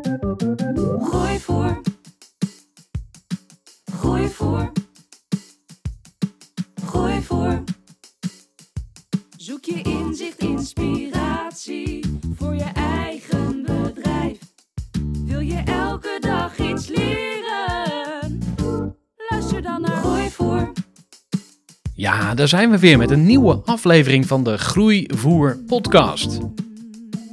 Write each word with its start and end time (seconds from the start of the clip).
Groeivoer. 0.00 1.80
Groeivoer. 3.92 4.72
Groeivoer. 6.84 7.64
Zoek 9.36 9.64
je 9.64 9.82
inzicht, 9.82 10.38
inspiratie 10.38 12.20
voor 12.36 12.54
je 12.54 12.70
eigen 12.74 13.62
bedrijf. 13.62 14.38
Wil 15.24 15.40
je 15.40 15.62
elke 15.64 16.16
dag 16.20 16.58
iets 16.58 16.88
leren? 16.88 18.38
Luister 19.30 19.62
dan 19.62 19.80
naar 19.80 19.96
Groeivoer. 19.96 20.72
Ja, 21.94 22.34
daar 22.34 22.48
zijn 22.48 22.70
we 22.70 22.78
weer 22.78 22.98
met 22.98 23.10
een 23.10 23.26
nieuwe 23.26 23.62
aflevering 23.64 24.26
van 24.26 24.44
de 24.44 24.58
Groeivoer 24.58 25.58
podcast. 25.66 26.40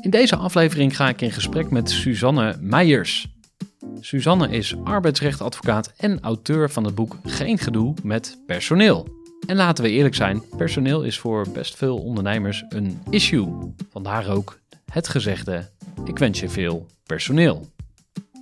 In 0.08 0.13
deze 0.13 0.36
aflevering 0.36 0.95
ga 0.95 1.09
ik 1.09 1.22
in 1.22 1.31
gesprek 1.31 1.72
met 1.72 1.89
Suzanne 1.89 2.58
Meijers. 2.61 3.27
Suzanne 4.00 4.49
is 4.49 4.75
arbeidsrechtadvocaat 4.83 5.94
en 5.97 6.22
auteur 6.22 6.69
van 6.69 6.83
het 6.83 6.95
boek 6.95 7.17
Geen 7.23 7.58
gedoe 7.58 7.94
met 8.03 8.38
personeel. 8.45 9.08
En 9.47 9.55
laten 9.55 9.83
we 9.83 9.89
eerlijk 9.89 10.16
zijn, 10.16 10.44
personeel 10.58 11.03
is 11.03 11.19
voor 11.19 11.45
best 11.53 11.75
veel 11.75 11.97
ondernemers 11.97 12.64
een 12.69 12.99
issue. 13.09 13.73
Vandaar 13.91 14.30
ook 14.30 14.59
het 14.91 15.08
gezegde: 15.08 15.69
ik 16.05 16.17
wens 16.17 16.39
je 16.39 16.49
veel 16.49 16.86
personeel. 17.03 17.67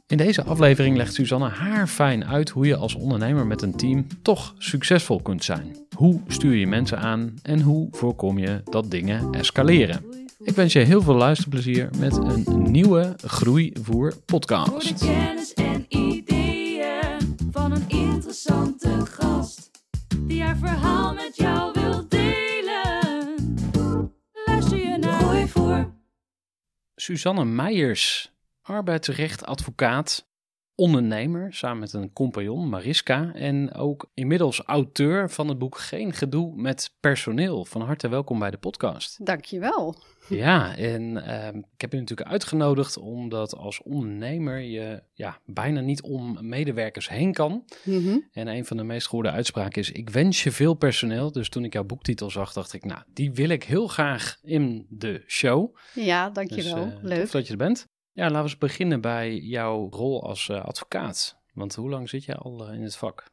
In 0.07 0.17
deze 0.17 0.43
aflevering 0.43 0.97
legt 0.97 1.13
Suzanne 1.13 1.49
haar 1.49 1.87
fijn 1.87 2.25
uit 2.25 2.49
hoe 2.49 2.65
je 2.65 2.75
als 2.75 2.95
ondernemer 2.95 3.47
met 3.47 3.61
een 3.61 3.75
team 3.75 4.07
toch 4.21 4.55
succesvol 4.57 5.21
kunt 5.21 5.43
zijn. 5.43 5.75
Hoe 5.95 6.21
stuur 6.27 6.55
je 6.55 6.67
mensen 6.67 6.99
aan 6.99 7.33
en 7.41 7.61
hoe 7.61 7.87
voorkom 7.91 8.37
je 8.39 8.61
dat 8.63 8.91
dingen 8.91 9.33
escaleren? 9.33 10.24
Ik 10.45 10.55
wens 10.55 10.73
je 10.73 10.79
heel 10.79 11.01
veel 11.01 11.13
luisterplezier 11.15 11.89
met 11.97 12.15
een 12.15 12.71
nieuwe 12.71 13.13
Groeivoer 13.17 13.83
Voor 13.83 14.09
de 14.09 14.17
podcast. 14.25 15.05
kennis 15.05 15.53
en 15.53 15.85
ideeën 15.87 17.37
van 17.51 17.71
een 17.71 17.89
interessante 17.89 19.05
gast. 19.05 19.71
Die 20.19 20.43
haar 20.43 20.57
verhaal 20.57 21.13
met 21.13 21.35
jou 21.35 21.71
wil 21.73 22.07
delen. 22.07 23.35
Luister 24.45 24.77
je 24.77 24.97
naar 24.97 25.21
Groeivoer. 25.21 25.93
Suzanne 26.95 27.45
Meijers, 27.45 28.31
arbeidsrechtadvocaat, 28.61 30.27
ondernemer, 30.75 31.53
samen 31.53 31.79
met 31.79 31.93
een 31.93 32.13
compagnon, 32.13 32.69
Mariska, 32.69 33.31
en 33.33 33.73
ook 33.73 34.09
inmiddels 34.13 34.61
auteur 34.65 35.29
van 35.29 35.47
het 35.47 35.57
boek 35.57 35.77
Geen 35.77 36.13
gedoe 36.13 36.55
met 36.55 36.95
personeel. 36.99 37.65
Van 37.65 37.81
harte 37.81 38.07
welkom 38.07 38.39
bij 38.39 38.51
de 38.51 38.57
podcast. 38.57 39.25
Dankjewel. 39.25 39.95
Ja, 40.29 40.75
en 40.77 41.25
ehm, 41.25 41.57
ik 41.57 41.81
heb 41.81 41.91
je 41.91 41.99
natuurlijk 41.99 42.29
uitgenodigd 42.29 42.97
omdat 42.97 43.55
als 43.55 43.81
ondernemer 43.81 44.59
je 44.59 45.03
ja, 45.13 45.39
bijna 45.45 45.79
niet 45.79 46.01
om 46.01 46.37
medewerkers 46.41 47.09
heen 47.09 47.33
kan. 47.33 47.63
Mhm. 47.83 48.17
En 48.31 48.47
een 48.47 48.65
van 48.65 48.77
de 48.77 48.83
meest 48.83 49.07
gehoorde 49.07 49.31
uitspraken 49.31 49.81
is: 49.81 49.91
Ik 49.91 50.09
wens 50.09 50.43
je 50.43 50.51
veel 50.51 50.73
personeel. 50.73 51.31
Dus 51.31 51.49
toen 51.49 51.63
ik 51.63 51.73
jouw 51.73 51.83
boektitel 51.83 52.29
zag, 52.29 52.53
dacht 52.53 52.73
ik: 52.73 52.85
Nou, 52.85 53.01
die 53.13 53.31
wil 53.31 53.49
ik 53.49 53.63
heel 53.63 53.87
graag 53.87 54.37
in 54.43 54.85
de 54.89 55.23
show. 55.27 55.75
Ja, 55.93 56.29
Dus, 56.29 56.33
dankjewel. 56.33 56.85
eh, 56.85 56.93
Leuk. 57.01 57.19
Tof 57.19 57.31
dat 57.31 57.45
je 57.45 57.51
er 57.51 57.57
bent. 57.57 57.87
Ja, 58.15 58.23
laten 58.23 58.37
we 58.37 58.43
eens 58.43 58.57
beginnen 58.57 59.01
bij 59.01 59.37
jouw 59.37 59.89
rol 59.89 60.23
als 60.23 60.49
eh, 60.49 60.65
advocaat. 60.65 61.37
Want 61.53 61.75
hoe 61.75 61.89
lang 61.89 62.09
zit 62.09 62.23
je 62.23 62.35
al 62.35 62.67
eh, 62.67 62.73
in 62.73 62.83
het 62.83 62.95
vak? 62.95 63.29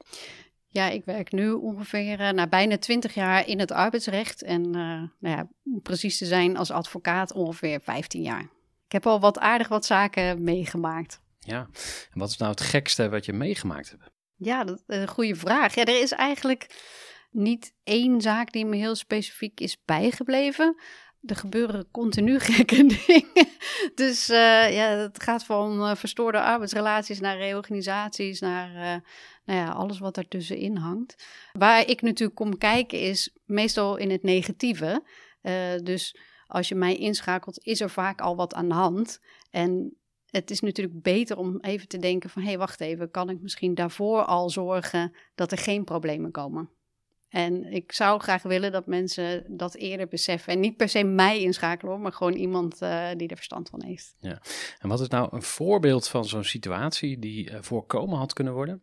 Ja, 0.69 0.89
ik 0.89 1.05
werk 1.05 1.33
nu 1.33 1.53
ongeveer 1.53 2.35
uh, 2.35 2.45
bijna 2.47 2.79
20 2.79 3.15
jaar 3.15 3.49
in 3.49 3.59
het 3.59 3.71
arbeidsrecht. 3.71 4.43
En 4.43 4.71
nou 4.71 5.09
ja, 5.21 5.49
om 5.65 5.83
precies 5.83 6.19
te 6.19 6.27
zijn 6.27 6.57
als 6.57 6.71
advocaat 6.71 7.33
ongeveer 7.33 7.81
15 7.81 8.23
jaar. 8.23 8.43
Ik 8.87 8.93
heb 8.93 9.07
al 9.07 9.21
wat 9.21 9.39
aardig 9.39 9.69
wat 9.69 9.85
zaken 9.85 10.45
meegemaakt. 10.45 11.21
Ja, 11.39 11.69
en 12.13 12.19
wat 12.19 12.29
is 12.29 12.37
nou 12.37 12.51
het 12.51 12.61
gekste 12.61 13.09
wat 13.09 13.25
je 13.25 13.33
meegemaakt 13.33 13.91
hebt? 13.91 14.11
Ja, 14.37 14.65
dat 14.65 14.77
is 14.87 14.97
een 14.97 15.09
goede 15.09 15.35
vraag. 15.35 15.75
Ja, 15.75 15.85
er 15.85 16.01
is 16.01 16.13
eigenlijk 16.13 16.91
niet 17.31 17.75
één 17.85 18.21
zaak 18.21 18.53
die 18.53 18.67
me 18.67 18.77
heel 18.77 18.95
specifiek 18.95 19.61
is 19.61 19.83
bijgebleven. 19.85 20.77
Er 21.23 21.37
gebeuren 21.37 21.91
continu 21.91 22.39
gekke 22.51 22.87
dingen. 22.87 23.49
Dus 23.95 24.31
uh, 24.31 24.75
ja, 24.75 24.89
het 24.89 25.23
gaat 25.23 25.45
van 25.45 25.81
uh, 25.81 25.95
verstoorde 25.95 26.41
arbeidsrelaties 26.41 27.21
naar 27.21 27.37
reorganisaties, 27.37 28.41
naar 28.41 28.69
uh, 28.69 29.03
nou 29.45 29.59
ja, 29.59 29.69
alles 29.69 29.99
wat 29.99 30.17
ertussenin 30.17 30.77
hangt. 30.77 31.25
Waar 31.53 31.89
ik 31.89 32.03
natuurlijk 32.03 32.39
kom 32.39 32.59
kijken 32.59 33.01
is 33.01 33.37
meestal 33.45 33.97
in 33.97 34.11
het 34.11 34.23
negatieve. 34.23 35.03
dus 35.83 36.17
als 36.47 36.69
je 36.69 36.75
mij 36.75 36.97
inschakelt, 36.97 37.65
is 37.65 37.81
er 37.81 37.91
vaak 37.91 38.21
al 38.21 38.37
wat 38.37 38.55
aan 38.55 38.69
de 38.69 38.75
hand. 38.75 39.21
En 39.51 39.97
het 40.27 40.51
is 40.51 40.61
natuurlijk 40.61 41.03
beter 41.03 41.37
om 41.37 41.59
even 41.61 41.89
te 41.89 41.99
denken 41.99 42.31
van... 42.31 42.43
hé, 42.43 42.49
hey, 42.49 42.59
wacht 42.59 42.81
even, 42.81 43.11
kan 43.11 43.31
ik 43.31 43.41
misschien 43.41 43.75
daarvoor 43.75 44.25
al 44.25 44.51
zorgen 44.51 45.17
dat 45.35 45.53
er 45.53 45.59
geen 45.59 45.85
problemen 45.85 46.31
komen? 46.31 46.71
En 47.33 47.73
ik 47.73 47.93
zou 47.93 48.21
graag 48.21 48.43
willen 48.43 48.73
dat 48.73 48.87
mensen 48.87 49.45
dat 49.49 49.75
eerder 49.75 50.09
beseffen. 50.09 50.53
En 50.53 50.61
niet 50.61 50.77
per 50.77 50.89
se 50.89 51.05
mij 51.05 51.41
inschakelen, 51.41 51.93
hoor, 51.93 52.01
maar 52.01 52.13
gewoon 52.13 52.33
iemand 52.33 52.83
uh, 52.83 53.09
die 53.17 53.29
er 53.29 53.37
verstand 53.37 53.69
van 53.69 53.83
heeft. 53.83 54.15
Ja. 54.21 54.43
En 54.79 54.89
wat 54.89 55.01
is 55.01 55.09
nou 55.09 55.29
een 55.31 55.43
voorbeeld 55.43 56.09
van 56.09 56.25
zo'n 56.25 56.45
situatie 56.45 57.19
die 57.19 57.51
uh, 57.51 57.57
voorkomen 57.61 58.19
had 58.19 58.33
kunnen 58.33 58.53
worden? 58.53 58.83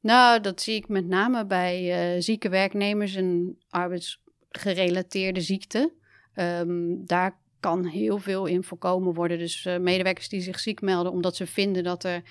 Nou, 0.00 0.40
dat 0.40 0.62
zie 0.62 0.74
ik 0.74 0.88
met 0.88 1.06
name 1.06 1.46
bij 1.46 2.14
uh, 2.14 2.22
zieke 2.22 2.48
werknemers 2.48 3.14
en 3.14 3.58
arbeidsgerelateerde 3.68 5.40
ziekte. 5.40 5.92
Um, 6.34 7.06
daar 7.06 7.40
kan 7.60 7.84
heel 7.84 8.18
veel 8.18 8.46
in 8.46 8.64
voorkomen 8.64 9.14
worden. 9.14 9.38
Dus 9.38 9.64
medewerkers 9.80 10.28
die 10.28 10.40
zich 10.40 10.60
ziek 10.60 10.80
melden 10.80 11.12
omdat 11.12 11.36
ze 11.36 11.46
vinden 11.46 11.84
dat, 11.84 12.04
er, 12.04 12.22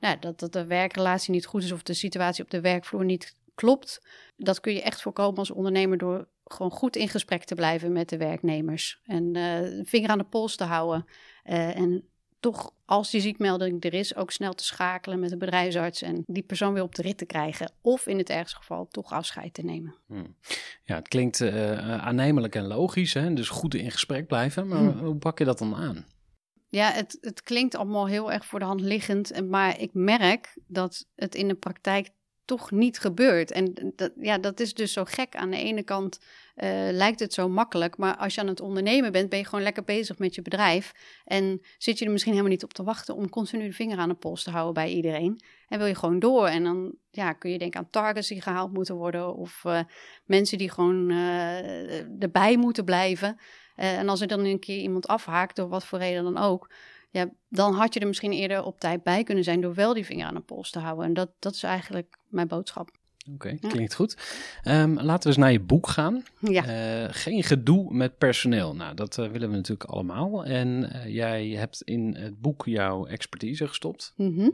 nou, 0.00 0.16
dat, 0.20 0.40
dat 0.40 0.52
de 0.52 0.66
werkrelatie 0.66 1.32
niet 1.32 1.46
goed 1.46 1.62
is... 1.62 1.72
of 1.72 1.82
de 1.82 1.94
situatie 1.94 2.44
op 2.44 2.50
de 2.50 2.60
werkvloer 2.60 3.04
niet 3.04 3.40
klopt. 3.62 4.02
Dat 4.36 4.60
kun 4.60 4.74
je 4.74 4.82
echt 4.82 5.02
voorkomen 5.02 5.38
als 5.38 5.50
ondernemer 5.50 5.98
door 5.98 6.28
gewoon 6.44 6.70
goed 6.70 6.96
in 6.96 7.08
gesprek 7.08 7.44
te 7.44 7.54
blijven 7.54 7.92
met 7.92 8.08
de 8.08 8.16
werknemers. 8.16 9.00
En 9.04 9.36
uh, 9.36 9.60
een 9.60 9.86
vinger 9.86 10.10
aan 10.10 10.18
de 10.18 10.24
pols 10.24 10.56
te 10.56 10.64
houden. 10.64 11.04
Uh, 11.44 11.76
en 11.76 12.08
toch, 12.40 12.72
als 12.84 13.10
die 13.10 13.20
ziekmelding 13.20 13.84
er 13.84 13.94
is, 13.94 14.16
ook 14.16 14.30
snel 14.30 14.52
te 14.52 14.64
schakelen 14.64 15.20
met 15.20 15.30
de 15.30 15.36
bedrijfsarts. 15.36 16.02
En 16.02 16.22
die 16.26 16.42
persoon 16.42 16.72
weer 16.72 16.82
op 16.82 16.94
de 16.94 17.02
rit 17.02 17.18
te 17.18 17.26
krijgen. 17.26 17.72
Of 17.80 18.06
in 18.06 18.18
het 18.18 18.30
ergste 18.30 18.56
geval 18.56 18.88
toch 18.88 19.12
afscheid 19.12 19.54
te 19.54 19.62
nemen. 19.62 19.94
Hmm. 20.06 20.36
Ja, 20.84 20.94
het 20.94 21.08
klinkt 21.08 21.40
uh, 21.40 21.98
aannemelijk 22.04 22.54
en 22.54 22.66
logisch. 22.66 23.14
Hè? 23.14 23.32
Dus 23.32 23.48
goed 23.48 23.74
in 23.74 23.90
gesprek 23.90 24.26
blijven. 24.26 24.68
Maar 24.68 24.78
hmm. 24.78 25.04
hoe 25.04 25.16
pak 25.16 25.38
je 25.38 25.44
dat 25.44 25.58
dan 25.58 25.74
aan? 25.74 26.06
Ja, 26.68 26.90
het, 26.92 27.18
het 27.20 27.42
klinkt 27.42 27.74
allemaal 27.74 28.06
heel 28.06 28.32
erg 28.32 28.44
voor 28.44 28.58
de 28.58 28.64
hand 28.64 28.80
liggend. 28.80 29.48
Maar 29.48 29.80
ik 29.80 29.90
merk 29.94 30.58
dat 30.66 31.06
het 31.14 31.34
in 31.34 31.48
de 31.48 31.54
praktijk 31.54 32.10
toch 32.44 32.70
niet 32.70 32.98
gebeurt. 32.98 33.50
En 33.50 33.92
dat, 33.96 34.12
ja, 34.20 34.38
dat 34.38 34.60
is 34.60 34.74
dus 34.74 34.92
zo 34.92 35.04
gek. 35.04 35.36
Aan 35.36 35.50
de 35.50 35.56
ene 35.56 35.82
kant 35.82 36.18
uh, 36.56 36.68
lijkt 36.90 37.20
het 37.20 37.32
zo 37.32 37.48
makkelijk, 37.48 37.96
maar 37.96 38.16
als 38.16 38.34
je 38.34 38.40
aan 38.40 38.46
het 38.46 38.60
ondernemen 38.60 39.12
bent, 39.12 39.28
ben 39.28 39.38
je 39.38 39.44
gewoon 39.44 39.64
lekker 39.64 39.84
bezig 39.84 40.18
met 40.18 40.34
je 40.34 40.42
bedrijf. 40.42 40.92
En 41.24 41.60
zit 41.78 41.98
je 41.98 42.04
er 42.04 42.10
misschien 42.10 42.32
helemaal 42.32 42.52
niet 42.52 42.64
op 42.64 42.72
te 42.72 42.82
wachten 42.82 43.14
om 43.14 43.28
continu 43.28 43.66
de 43.66 43.72
vinger 43.72 43.98
aan 43.98 44.08
de 44.08 44.14
pols 44.14 44.42
te 44.42 44.50
houden 44.50 44.74
bij 44.74 44.92
iedereen. 44.92 45.40
En 45.68 45.78
wil 45.78 45.86
je 45.86 45.94
gewoon 45.94 46.18
door. 46.18 46.46
En 46.46 46.64
dan 46.64 46.94
ja, 47.10 47.32
kun 47.32 47.50
je 47.50 47.58
denken 47.58 47.80
aan 47.80 47.90
targets 47.90 48.28
die 48.28 48.42
gehaald 48.42 48.72
moeten 48.72 48.94
worden, 48.94 49.34
of 49.34 49.62
uh, 49.66 49.80
mensen 50.24 50.58
die 50.58 50.70
gewoon 50.70 51.10
uh, 51.10 52.22
erbij 52.22 52.56
moeten 52.56 52.84
blijven. 52.84 53.36
en 53.74 54.08
als 54.08 54.20
er 54.20 54.26
dan 54.26 54.44
een 54.44 54.60
keer 54.60 54.78
iemand 54.78 55.06
afhaakt, 55.06 55.56
door 55.56 55.68
wat 55.68 55.84
voor 55.84 55.98
reden 55.98 56.24
dan 56.24 56.38
ook 56.38 56.70
Ja, 57.12 57.28
dan 57.48 57.74
had 57.74 57.94
je 57.94 58.00
er 58.00 58.06
misschien 58.06 58.32
eerder 58.32 58.62
op 58.62 58.80
tijd 58.80 59.02
bij 59.02 59.24
kunnen 59.24 59.44
zijn 59.44 59.60
door 59.60 59.74
wel 59.74 59.94
die 59.94 60.04
vinger 60.04 60.26
aan 60.26 60.34
de 60.34 60.40
pols 60.40 60.70
te 60.70 60.78
houden. 60.78 61.04
En 61.04 61.14
dat, 61.14 61.30
dat 61.38 61.54
is 61.54 61.62
eigenlijk 61.62 62.18
mijn 62.28 62.48
boodschap. 62.48 62.90
Oké, 63.32 63.56
klinkt 63.68 63.94
goed. 63.94 64.16
Ehm, 64.62 64.92
laten 64.94 65.22
we 65.22 65.28
eens 65.28 65.36
naar 65.36 65.52
je 65.52 65.60
boek 65.60 65.88
gaan. 65.88 66.22
Ja, 66.40 66.64
Eh, 66.64 67.08
geen 67.10 67.42
gedoe 67.42 67.94
met 67.94 68.18
personeel. 68.18 68.74
Nou, 68.74 68.94
dat 68.94 69.18
eh, 69.18 69.28
willen 69.28 69.50
we 69.50 69.56
natuurlijk 69.56 69.90
allemaal. 69.90 70.44
En 70.44 70.92
eh, 70.92 71.14
jij 71.14 71.48
hebt 71.48 71.82
in 71.82 72.14
het 72.18 72.40
boek 72.40 72.64
jouw 72.66 73.06
expertise 73.06 73.68
gestopt. 73.68 74.12
Mhm. 74.16 74.48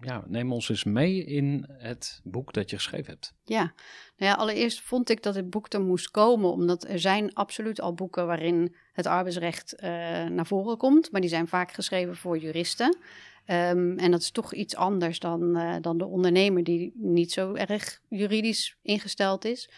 Ja, 0.00 0.24
neem 0.26 0.52
ons 0.52 0.68
eens 0.68 0.84
mee 0.84 1.24
in 1.24 1.66
het 1.68 2.20
boek 2.24 2.52
dat 2.52 2.70
je 2.70 2.76
geschreven 2.76 3.12
hebt. 3.12 3.34
ja. 3.44 3.72
Nou 4.16 4.32
ja, 4.32 4.38
allereerst 4.38 4.80
vond 4.80 5.10
ik 5.10 5.22
dat 5.22 5.34
het 5.34 5.50
boek 5.50 5.72
er 5.72 5.80
moest 5.80 6.10
komen, 6.10 6.50
omdat 6.50 6.88
er 6.88 6.98
zijn 6.98 7.34
absoluut 7.34 7.80
al 7.80 7.94
boeken 7.94 8.26
waarin 8.26 8.74
het 8.92 9.06
arbeidsrecht 9.06 9.74
eh, 9.74 9.90
naar 10.26 10.46
voren 10.46 10.76
komt. 10.76 11.12
Maar 11.12 11.20
die 11.20 11.30
zijn 11.30 11.48
vaak 11.48 11.72
geschreven 11.72 12.16
voor 12.16 12.38
juristen. 12.38 12.96
Ehm, 13.44 13.98
en 13.98 14.10
dat 14.10 14.20
is 14.20 14.30
toch 14.30 14.54
iets 14.54 14.76
anders 14.76 15.18
dan, 15.18 15.56
eh, 15.56 15.76
dan 15.80 15.98
de 15.98 16.06
ondernemer 16.06 16.64
die 16.64 16.92
niet 16.94 17.32
zo 17.32 17.54
erg 17.54 18.00
juridisch 18.08 18.76
ingesteld 18.82 19.44
is. 19.44 19.70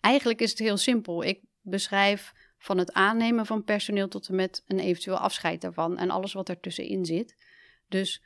Eigenlijk 0.00 0.40
is 0.40 0.50
het 0.50 0.58
heel 0.58 0.76
simpel. 0.76 1.24
Ik 1.24 1.40
beschrijf 1.60 2.32
van 2.58 2.78
het 2.78 2.92
aannemen 2.92 3.46
van 3.46 3.64
personeel 3.64 4.08
tot 4.08 4.28
en 4.28 4.34
met 4.34 4.62
een 4.66 4.78
eventueel 4.78 5.18
afscheid 5.18 5.60
daarvan 5.60 5.98
en 5.98 6.10
alles 6.10 6.32
wat 6.32 6.48
ertussenin 6.48 7.04
zit. 7.04 7.36
Dus 7.88 8.22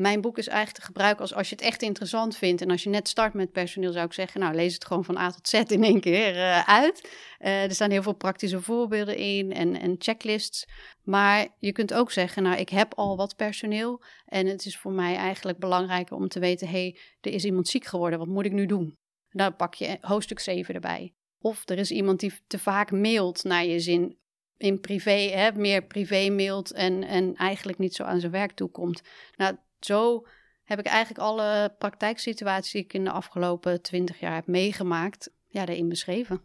mijn 0.00 0.20
boek 0.20 0.38
is 0.38 0.48
eigenlijk 0.48 0.78
te 0.78 0.86
gebruiken 0.86 1.20
als 1.20 1.34
als 1.34 1.48
je 1.48 1.54
het 1.54 1.64
echt 1.64 1.82
interessant 1.82 2.36
vindt 2.36 2.62
en 2.62 2.70
als 2.70 2.82
je 2.82 2.90
net 2.90 3.08
start 3.08 3.34
met 3.34 3.52
personeel 3.52 3.92
zou 3.92 4.06
ik 4.06 4.12
zeggen, 4.12 4.40
nou 4.40 4.54
lees 4.54 4.74
het 4.74 4.84
gewoon 4.84 5.04
van 5.04 5.16
A 5.16 5.30
tot 5.30 5.48
Z 5.48 5.52
in 5.52 5.84
één 5.84 6.00
keer 6.00 6.36
eh, 6.36 6.68
uit. 6.68 7.08
Eh, 7.38 7.62
er 7.62 7.74
staan 7.74 7.90
heel 7.90 8.02
veel 8.02 8.12
praktische 8.12 8.60
voorbeelden 8.60 9.16
in 9.16 9.52
en, 9.52 9.80
en 9.80 9.94
checklists. 9.98 10.66
Maar 11.02 11.48
je 11.58 11.72
kunt 11.72 11.94
ook 11.94 12.10
zeggen, 12.10 12.42
nou 12.42 12.56
ik 12.56 12.68
heb 12.68 12.94
al 12.94 13.16
wat 13.16 13.36
personeel 13.36 14.02
en 14.24 14.46
het 14.46 14.66
is 14.66 14.76
voor 14.76 14.92
mij 14.92 15.16
eigenlijk 15.16 15.58
belangrijker 15.58 16.16
om 16.16 16.28
te 16.28 16.40
weten, 16.40 16.68
hey, 16.68 16.98
er 17.20 17.32
is 17.32 17.44
iemand 17.44 17.68
ziek 17.68 17.84
geworden, 17.84 18.18
wat 18.18 18.28
moet 18.28 18.44
ik 18.44 18.52
nu 18.52 18.66
doen? 18.66 18.98
Dan 19.30 19.56
pak 19.56 19.74
je 19.74 19.98
hoofdstuk 20.00 20.38
7 20.38 20.74
erbij. 20.74 21.14
Of 21.40 21.68
er 21.68 21.78
is 21.78 21.90
iemand 21.90 22.20
die 22.20 22.32
te 22.46 22.58
vaak 22.58 22.90
mailt 22.90 23.44
naar 23.44 23.64
je 23.64 23.80
zin 23.80 24.18
in 24.56 24.80
privé, 24.80 25.10
hè, 25.10 25.52
meer 25.52 25.82
privé 25.82 26.30
mailt 26.30 26.72
en, 26.72 27.02
en 27.02 27.34
eigenlijk 27.34 27.78
niet 27.78 27.94
zo 27.94 28.02
aan 28.02 28.20
zijn 28.20 28.32
werk 28.32 28.52
toekomt. 28.52 29.02
Nou, 29.36 29.56
zo 29.80 30.26
heb 30.64 30.78
ik 30.78 30.86
eigenlijk 30.86 31.24
alle 31.24 31.74
praktijksituaties 31.78 32.72
die 32.72 32.82
ik 32.84 32.92
in 32.92 33.04
de 33.04 33.10
afgelopen 33.10 33.82
twintig 33.82 34.20
jaar 34.20 34.34
heb 34.34 34.46
meegemaakt, 34.46 35.30
ja, 35.48 35.64
daarin 35.64 35.88
beschreven. 35.88 36.40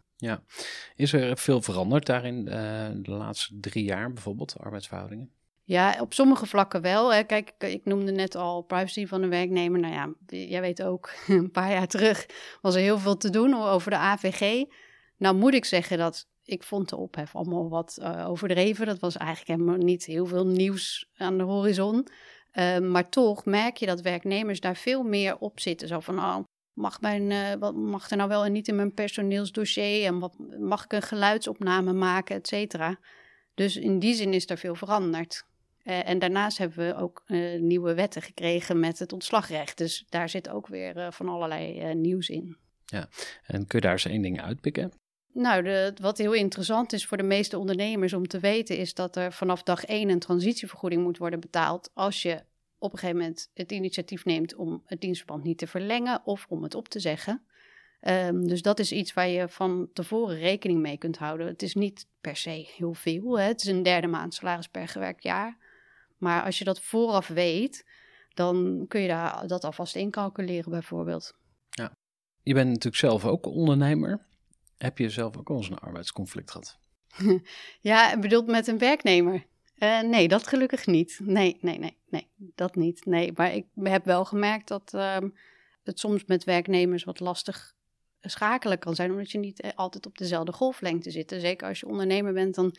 Is 0.96 1.12
er 1.12 1.38
veel 1.38 1.62
veranderd 1.62 2.06
daarin 2.06 2.48
eh, 2.48 2.88
de 2.94 3.10
laatste 3.10 3.58
drie 3.60 3.84
jaar 3.84 4.12
bijvoorbeeld, 4.12 4.56
arbeidsverhoudingen? 4.60 5.30
Ja, 5.64 5.96
op 6.00 6.14
sommige 6.14 6.46
vlakken 6.46 6.80
wel. 6.82 7.14
Hè. 7.14 7.22
Kijk, 7.22 7.54
ik- 7.58 7.68
ik 7.72 7.84
noemde 7.84 8.12
net 8.12 8.34
al 8.34 8.62
privacy 8.62 9.06
van 9.06 9.20
de 9.20 9.28
werknemer. 9.28 9.80
Nou 9.80 9.92
ja, 9.94 10.12
jij 10.26 10.60
weet 10.60 10.82
ook, 10.82 11.10
een 11.26 11.50
paar 11.50 11.70
jaar 11.70 11.86
terug 11.86 12.26
was 12.60 12.74
er 12.74 12.80
heel 12.80 12.98
veel 12.98 13.16
te 13.16 13.30
doen 13.30 13.54
over 13.62 13.90
de 13.90 13.96
AVG. 13.96 14.64
Nou 15.16 15.36
moet 15.36 15.54
ik 15.54 15.64
zeggen 15.64 15.98
dat 15.98 16.28
ik 16.44 16.62
vond 16.62 16.88
de 16.88 16.96
ophef 16.96 17.34
allemaal 17.36 17.68
wat 17.68 17.98
eh, 18.00 18.28
overdreven. 18.28 18.86
Dat 18.86 18.98
was 19.00 19.16
eigenlijk 19.16 19.48
helemaal 19.60 19.84
niet 19.84 20.04
heel 20.04 20.26
veel 20.26 20.46
nieuws 20.46 21.10
aan 21.16 21.38
de 21.38 21.44
horizon. 21.44 22.06
Eh, 22.56 22.78
maar 22.78 23.08
toch 23.08 23.44
merk 23.44 23.76
je 23.76 23.86
dat 23.86 24.00
werknemers 24.00 24.60
daar 24.60 24.76
veel 24.76 25.02
meer 25.02 25.38
op 25.38 25.60
zitten. 25.60 25.88
Zo 25.88 26.00
van, 26.00 26.18
oh, 26.18 26.38
mag, 26.72 27.00
mijn, 27.00 27.30
eh, 27.30 27.52
wat 27.58 27.74
mag 27.74 28.10
er 28.10 28.16
nou 28.16 28.28
wel 28.28 28.44
en 28.44 28.52
niet 28.52 28.68
in 28.68 28.76
mijn 28.76 28.94
personeelsdossier? 28.94 30.06
En 30.06 30.18
wat, 30.18 30.34
mag 30.58 30.84
ik 30.84 30.92
een 30.92 31.02
geluidsopname 31.02 31.92
maken, 31.92 32.36
et 32.36 32.46
cetera? 32.46 32.98
Dus 33.54 33.76
in 33.76 33.98
die 33.98 34.14
zin 34.14 34.32
is 34.32 34.50
er 34.50 34.58
veel 34.58 34.74
veranderd. 34.74 35.44
Eh, 35.82 36.08
en 36.08 36.18
daarnaast 36.18 36.58
hebben 36.58 36.86
we 36.86 36.94
ook 36.94 37.22
nieuwe 37.58 37.94
wetten 37.94 38.22
gekregen 38.22 38.80
met 38.80 38.98
het 38.98 39.12
ontslagrecht. 39.12 39.78
Dus 39.78 40.04
daar 40.08 40.28
zit 40.28 40.48
ook 40.48 40.66
weer 40.66 41.12
van 41.12 41.28
allerlei 41.28 41.94
nieuws 41.94 42.28
in. 42.28 42.56
En 43.46 43.66
kun 43.66 43.78
je 43.78 43.80
daar 43.80 43.92
eens 43.92 44.06
één 44.06 44.22
ding 44.22 44.40
uitpikken? 44.40 44.92
Nou, 45.38 45.62
de, 45.62 45.92
wat 46.00 46.18
heel 46.18 46.32
interessant 46.32 46.92
is 46.92 47.06
voor 47.06 47.16
de 47.16 47.22
meeste 47.22 47.58
ondernemers 47.58 48.12
om 48.12 48.26
te 48.26 48.38
weten, 48.38 48.76
is 48.76 48.94
dat 48.94 49.16
er 49.16 49.32
vanaf 49.32 49.62
dag 49.62 49.84
één 49.84 50.08
een 50.08 50.18
transitievergoeding 50.18 51.02
moet 51.02 51.18
worden 51.18 51.40
betaald 51.40 51.90
als 51.94 52.22
je 52.22 52.42
op 52.78 52.92
een 52.92 52.98
gegeven 52.98 53.20
moment 53.20 53.50
het 53.54 53.72
initiatief 53.72 54.24
neemt 54.24 54.54
om 54.54 54.82
het 54.84 55.00
dienstverband 55.00 55.44
niet 55.44 55.58
te 55.58 55.66
verlengen 55.66 56.20
of 56.24 56.46
om 56.48 56.62
het 56.62 56.74
op 56.74 56.88
te 56.88 57.00
zeggen. 57.00 57.42
Ehm, 58.00 58.42
dus 58.42 58.62
dat 58.62 58.78
is 58.78 58.92
iets 58.92 59.12
waar 59.12 59.28
je 59.28 59.48
van 59.48 59.88
tevoren 59.92 60.38
rekening 60.38 60.80
mee 60.80 60.96
kunt 60.96 61.18
houden. 61.18 61.46
Het 61.46 61.62
is 61.62 61.74
niet 61.74 62.06
per 62.20 62.36
se 62.36 62.70
heel 62.76 62.94
veel. 62.94 63.38
Hè? 63.38 63.44
Het 63.44 63.60
is 63.60 63.68
een 63.68 63.82
derde 63.82 64.06
maand 64.06 64.34
salaris 64.34 64.68
per 64.68 64.88
gewerkt 64.88 65.22
jaar. 65.22 65.56
Maar 66.16 66.42
als 66.42 66.58
je 66.58 66.64
dat 66.64 66.80
vooraf 66.80 67.28
weet, 67.28 67.86
dan 68.34 68.84
kun 68.88 69.00
je 69.00 69.08
daar, 69.08 69.46
dat 69.46 69.64
alvast 69.64 69.96
incalculeren 69.96 70.70
bijvoorbeeld. 70.70 71.34
Je 72.46 72.54
bent 72.54 72.68
natuurlijk 72.68 72.96
zelf 72.96 73.24
ook 73.24 73.46
ondernemer. 73.46 74.25
Heb 74.78 74.98
je 74.98 75.10
zelf 75.10 75.36
ook 75.36 75.50
al 75.50 75.56
eens 75.56 75.68
een 75.68 75.78
arbeidsconflict 75.78 76.50
gehad? 76.50 76.78
Ja, 77.80 78.18
bedoeld 78.18 78.46
met 78.46 78.66
een 78.66 78.78
werknemer? 78.78 79.46
Eh, 79.74 80.00
nee, 80.00 80.28
dat 80.28 80.46
gelukkig 80.46 80.86
niet. 80.86 81.20
Nee, 81.22 81.58
nee, 81.60 81.78
nee, 81.78 81.96
nee, 82.08 82.28
dat 82.36 82.74
niet. 82.76 83.04
Nee, 83.04 83.32
maar 83.34 83.54
ik 83.54 83.66
heb 83.82 84.04
wel 84.04 84.24
gemerkt 84.24 84.68
dat 84.68 84.94
ehm, 84.94 85.28
het 85.82 85.98
soms 85.98 86.24
met 86.24 86.44
werknemers 86.44 87.04
wat 87.04 87.20
lastig 87.20 87.74
schakelen 88.20 88.78
kan 88.78 88.94
zijn, 88.94 89.10
omdat 89.10 89.30
je 89.30 89.38
niet 89.38 89.60
eh, 89.60 89.70
altijd 89.74 90.06
op 90.06 90.18
dezelfde 90.18 90.52
golflengte 90.52 91.10
zit. 91.10 91.32
En 91.32 91.40
Zeker 91.40 91.68
als 91.68 91.80
je 91.80 91.88
ondernemer 91.88 92.32
bent, 92.32 92.54
dan 92.54 92.76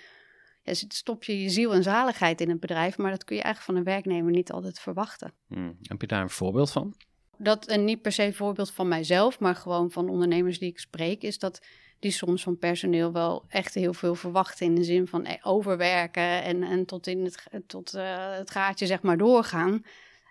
ja, 0.63 0.73
stop 0.73 1.23
je 1.23 1.41
je 1.41 1.49
ziel 1.49 1.73
en 1.73 1.83
zaligheid 1.83 2.41
in 2.41 2.49
het 2.49 2.59
bedrijf, 2.59 2.97
maar 2.97 3.11
dat 3.11 3.23
kun 3.23 3.35
je 3.35 3.41
eigenlijk 3.41 3.73
van 3.73 3.81
een 3.81 3.93
werknemer 3.93 4.31
niet 4.31 4.51
altijd 4.51 4.79
verwachten. 4.79 5.33
Hmm. 5.47 5.77
Heb 5.81 6.01
je 6.01 6.07
daar 6.07 6.21
een 6.21 6.29
voorbeeld 6.29 6.71
van? 6.71 6.95
dat, 7.37 7.67
en 7.67 7.83
niet 7.83 8.01
per 8.01 8.11
se 8.11 8.23
een 8.23 8.33
voorbeeld 8.33 8.71
van 8.71 8.87
mijzelf, 8.87 9.39
maar 9.39 9.55
gewoon 9.55 9.91
van 9.91 10.09
ondernemers 10.09 10.59
die 10.59 10.69
ik 10.69 10.79
spreek, 10.79 11.21
is 11.21 11.39
dat 11.39 11.65
die 11.99 12.11
soms 12.11 12.43
van 12.43 12.57
personeel 12.57 13.11
wel 13.11 13.45
echt 13.47 13.73
heel 13.73 13.93
veel 13.93 14.15
verwachten 14.15 14.65
in 14.65 14.75
de 14.75 14.83
zin 14.83 15.07
van 15.07 15.25
eh, 15.25 15.35
overwerken 15.41 16.43
en, 16.43 16.63
en 16.63 16.85
tot, 16.85 17.07
in 17.07 17.23
het, 17.23 17.47
tot 17.67 17.93
eh, 17.93 18.35
het 18.37 18.51
gaatje 18.51 18.85
zeg 18.85 19.01
maar 19.01 19.17
doorgaan. 19.17 19.83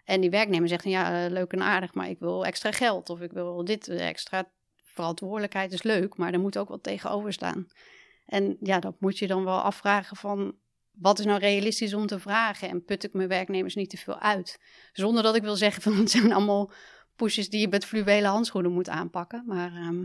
En 0.04 0.20
die 0.20 0.30
werknemer 0.30 0.68
zegt, 0.68 0.84
ja, 0.84 1.24
eh, 1.24 1.30
leuk 1.30 1.52
en 1.52 1.62
aardig, 1.62 1.94
maar 1.94 2.08
ik 2.08 2.18
wil 2.18 2.44
extra 2.44 2.72
geld 2.72 3.10
of 3.10 3.20
ik 3.20 3.32
wil 3.32 3.64
dit 3.64 3.88
extra. 3.88 4.48
Verantwoordelijkheid 4.82 5.72
is 5.72 5.82
leuk, 5.82 6.16
maar 6.16 6.32
er 6.32 6.40
moet 6.40 6.58
ook 6.58 6.68
wat 6.68 6.82
tegenover 6.82 7.32
staan. 7.32 7.66
En 8.26 8.56
ja, 8.60 8.80
dat 8.80 9.00
moet 9.00 9.18
je 9.18 9.26
dan 9.26 9.44
wel 9.44 9.60
afvragen 9.60 10.16
van, 10.16 10.54
wat 10.92 11.18
is 11.18 11.24
nou 11.24 11.38
realistisch 11.38 11.94
om 11.94 12.06
te 12.06 12.18
vragen? 12.18 12.68
En 12.68 12.84
put 12.84 13.04
ik 13.04 13.12
mijn 13.12 13.28
werknemers 13.28 13.74
niet 13.74 13.90
te 13.90 13.96
veel 13.96 14.18
uit? 14.18 14.60
Zonder 14.92 15.22
dat 15.22 15.36
ik 15.36 15.42
wil 15.42 15.56
zeggen 15.56 15.82
van, 15.82 15.96
het 16.00 16.10
zijn 16.10 16.32
allemaal 16.32 16.70
pushes 17.16 17.50
die 17.50 17.60
je 17.60 17.68
met 17.68 17.84
fluwelen 17.84 18.30
handschoenen 18.30 18.72
moet 18.72 18.88
aanpakken. 18.88 19.42
Maar 19.46 19.72
ehm, 19.72 20.04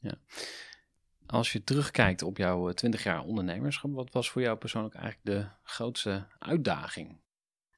Ja. 0.00 0.14
Als 1.26 1.52
je 1.52 1.64
terugkijkt 1.64 2.22
op 2.22 2.36
jouw 2.36 2.68
eh, 2.68 2.74
20 2.74 3.02
jaar 3.04 3.22
ondernemerschap, 3.24 3.90
wat 3.94 4.12
was 4.12 4.30
voor 4.30 4.42
jou 4.42 4.56
persoonlijk 4.58 4.94
eigenlijk 4.94 5.24
de 5.26 5.48
grootste 5.62 6.26
uitdaging? 6.38 7.20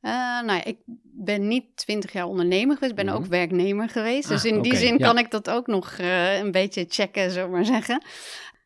eh, 0.01 0.11
nou 0.13 0.47
ja, 0.53 0.65
ik 0.65 0.79
ben 1.03 1.49
niet 1.49 1.77
twintig 1.77 2.13
jaar 2.13 2.27
ondernemer 2.27 2.75
geweest, 2.77 2.95
ben 2.95 3.07
Mhm. 3.07 3.15
ook 3.15 3.27
werknemer 3.27 3.89
geweest. 3.89 4.29
Dus 4.29 4.45
Ah, 4.45 4.51
in 4.51 4.63
die 4.63 4.77
zin 4.77 4.99
ja. 4.99 5.07
kan 5.07 5.19
ik 5.19 5.31
dat 5.31 5.51
ook 5.51 5.67
nog 5.67 5.91
eh, 5.93 6.39
een 6.39 6.51
beetje 6.51 6.85
checken, 6.89 7.31
zullen 7.31 7.49
we 7.49 7.55
maar 7.55 7.65
zeggen. 7.65 8.05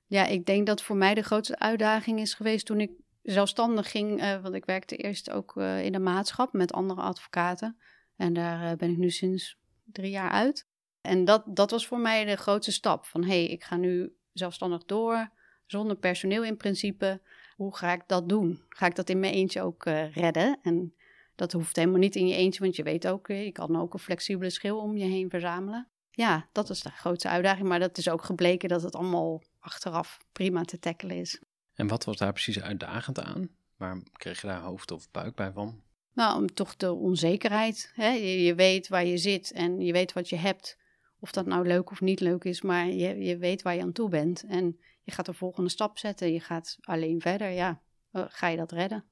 Ja, 0.07 0.27
ik 0.27 0.47
denk 0.47 0.67
dat 0.67 0.83
voor 0.83 0.97
mij 0.97 1.15
de 1.15 1.23
grootste 1.23 1.59
uitdaging 1.59 2.21
is 2.21 2.35
geweest 2.35 2.67
toen 2.67 2.81
ik 2.81 2.91
zelfstandig 3.23 3.91
ging, 3.91 4.21
eh, 4.21 4.43
want 4.43 4.55
ik 4.55 4.65
werkte 4.65 4.97
eerst 4.97 5.31
ook 5.31 5.57
eh, 5.57 5.85
in 5.85 5.93
de 5.93 5.99
maatschap 5.99 6.53
met 6.53 6.73
andere 6.73 7.01
advocaten. 7.01 7.77
En 8.17 8.33
daar 8.33 8.71
eh, 8.71 8.77
ben 8.77 8.91
ik 8.91 8.97
nu 8.97 9.11
sinds 9.11 9.57
drie 9.85 10.11
jaar 10.11 10.31
uit. 10.31 10.67
En 11.07 11.25
dat, 11.25 11.43
dat 11.47 11.71
was 11.71 11.87
voor 11.87 12.01
mij 12.01 12.25
de 12.25 12.37
grootste 12.37 12.73
stap. 12.73 13.05
Van 13.05 13.23
hé, 13.23 13.29
hey, 13.29 13.47
ik 13.47 13.65
ga 13.65 13.77
nu 13.77 14.17
zelfstandig 14.33 14.85
door, 14.85 15.31
zonder 15.67 15.97
personeel 15.97 16.45
in 16.45 16.57
principe. 16.57 17.21
Hoe 17.57 17.77
ga 17.77 17.93
ik 17.93 18.03
dat 18.07 18.29
doen? 18.29 18.63
Ga 18.69 18.87
ik 18.87 18.95
dat 18.95 19.09
in 19.09 19.21
mijn 19.21 19.33
eentje 19.33 19.63
ook 19.63 19.85
redden? 20.13 20.59
En 20.63 20.95
dat 21.35 21.53
hoeft 21.53 21.77
helemaal 21.77 21.99
niet 21.99 22.17
in 22.17 22.27
je 22.27 22.35
eentje, 22.35 22.61
want 22.61 22.77
je 22.77 22.83
weet 22.83 23.09
ook, 23.09 23.27
je 23.27 23.53
kan 23.53 23.81
ook 23.81 23.95
een 23.95 24.01
flexibele 24.01 24.51
schil 24.51 24.79
om 24.79 24.97
je 24.97 25.05
heen 25.05 25.31
verzamelen. 25.31 25.89
Ja, 26.17 26.49
dat 26.53 26.71
is 26.71 26.83
de 26.83 26.91
grootste 26.91 27.29
uitdaging. 27.29 27.69
Maar 27.69 27.79
dat 27.79 27.99
is 27.99 28.09
ook 28.09 28.25
gebleken 28.25 28.69
dat 28.69 28.83
het 28.83 28.95
allemaal 28.95 29.43
achteraf 29.59 30.19
prima 30.33 30.63
te 30.63 30.79
tackelen 30.79 31.17
is. 31.17 31.41
En 31.75 31.87
wat 31.87 32.05
was 32.05 32.17
daar 32.17 32.33
precies 32.33 32.61
uitdagend 32.61 33.21
aan? 33.21 33.49
Waar 33.77 34.03
kreeg 34.13 34.41
je 34.41 34.47
daar 34.47 34.61
hoofd 34.61 34.91
of 34.91 35.11
buik 35.11 35.35
bij 35.35 35.53
van? 35.53 35.83
Nou, 36.13 36.47
toch 36.47 36.77
de 36.77 36.93
onzekerheid. 36.93 37.93
Hè? 37.95 38.09
Je, 38.09 38.43
je, 38.43 38.55
weet 38.55 38.89
waar 38.89 39.05
je 39.05 39.19
zit 39.19 39.53
en 39.53 39.81
je 39.81 39.93
weet 39.93 40.13
wat 40.13 40.29
je 40.29 40.37
hebt. 40.37 40.79
Of 41.27 41.33
dat 41.33 41.47
nou 41.47 41.67
leuk 41.67 41.91
of 41.91 42.01
niet 42.01 42.21
leuk 42.21 42.45
is, 42.45 42.63
maar 42.63 42.87
je, 42.87 43.19
je 43.19 43.37
weet 43.37 43.63
waar 43.63 43.75
je 43.75 43.83
aan 43.83 43.93
toe 43.93 44.09
bent. 44.09 44.45
En 44.49 44.79
je 45.03 45.13
gaat 45.13 45.27
de 45.27 45.33
volgende 45.33 45.71
stap 45.71 45.99
zetten. 45.99 46.33
Je 46.33 46.41
gaat 46.41 46.77
alleen 46.81 47.21
verder. 47.21 47.51
Ja, 47.51 47.81
eh, 48.11 48.25
ga 48.29 48.49
je 48.49 48.57
dat 48.57 48.73
redden? 48.73 49.05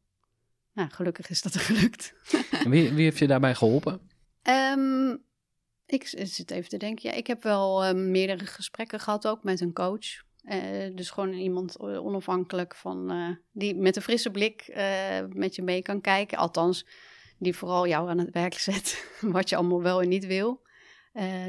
Nou, 0.73 0.90
gelukkig 0.90 1.30
is 1.30 1.42
dat 1.42 1.56
gelukt. 1.66 2.14
En 2.50 2.71
wie, 2.71 2.92
wie 2.92 3.04
heeft 3.04 3.18
je 3.18 3.26
daarbij 3.26 3.54
geholpen? 3.54 4.00
Um, 4.49 5.25
ik 5.87 6.06
zit 6.06 6.50
even 6.50 6.68
te 6.68 6.76
denken. 6.76 7.11
Ja, 7.11 7.16
ik 7.16 7.26
heb 7.26 7.42
wel 7.42 7.85
uh, 7.85 7.92
meerdere 7.92 8.47
gesprekken 8.47 9.00
gehad 9.00 9.26
ook 9.26 9.44
met 9.44 9.61
een 9.61 9.73
coach. 9.73 10.23
Uh, 10.42 10.97
dus 10.97 11.11
gewoon 11.11 11.33
iemand 11.33 11.76
eh, 11.76 12.04
onafhankelijk 12.04 12.76
van 12.76 13.12
uh, 13.12 13.37
die 13.52 13.75
met 13.75 13.97
een 13.97 14.02
frisse 14.02 14.30
blik 14.30 14.73
met 15.28 15.54
je 15.54 15.62
mee 15.62 15.83
kan 15.83 16.00
kijken. 16.00 16.38
Althans, 16.38 16.87
die 17.38 17.56
vooral 17.56 17.87
jou 17.87 18.09
aan 18.09 18.18
het 18.18 18.30
werk 18.30 18.54
zet. 18.54 19.09
wat 19.21 19.49
je 19.49 19.56
allemaal 19.56 19.83
wel 19.83 20.02
en 20.02 20.09
niet 20.09 20.26
wil. 20.26 20.62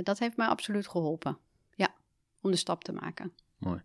Dat 0.04 0.20
heeft 0.20 0.38
mij 0.38 0.48
absoluut 0.48 0.88
geholpen. 0.88 1.38
Ja, 1.76 1.94
om 2.42 2.52
de 2.52 2.58
stap 2.58 2.84
te 2.84 2.92
maken. 2.92 3.34
Mooi. 3.58 3.82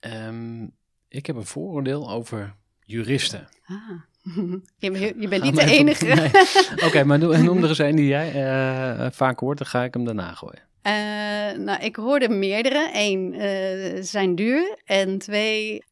Um, 0.00 0.72
ik 1.08 1.26
heb 1.26 1.36
een 1.36 1.46
vooroordeel 1.46 2.10
over 2.10 2.54
juristen. 2.80 3.48
Ah. 3.66 3.76
Je, 4.78 5.14
je 5.18 5.28
bent 5.28 5.42
niet 5.42 5.56
de 5.56 5.64
enige. 5.64 6.06
Oké, 6.74 6.84
okay, 6.84 7.02
maar 7.02 7.18
noem 7.18 7.62
er 7.62 7.68
eens 7.68 7.78
een 7.78 7.96
die 7.96 8.06
jij 8.06 8.34
uh, 8.34 9.06
vaak 9.10 9.38
hoort, 9.38 9.58
dan 9.58 9.66
ga 9.66 9.84
ik 9.84 9.94
hem 9.94 10.04
daarna 10.04 10.32
gooien. 10.32 10.62
Uh, 10.82 11.64
nou, 11.64 11.82
ik 11.82 11.96
hoorde 11.96 12.28
meerdere. 12.28 12.90
Eén, 12.92 13.34
uh, 13.34 14.02
zijn 14.02 14.34
duur. 14.34 14.78
En 14.84 15.18
twee, 15.18 15.82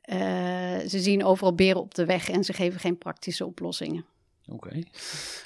ze 0.88 1.00
zien 1.00 1.25
overal 1.25 1.54
beren 1.54 1.81
op 1.81 1.95
de 1.95 2.04
weg 2.04 2.28
en 2.28 2.45
ze 2.45 2.52
geven 2.52 2.81
geen 2.81 2.99
praktische 2.99 3.47
oplossingen. 3.47 4.04
Oké. 4.49 4.85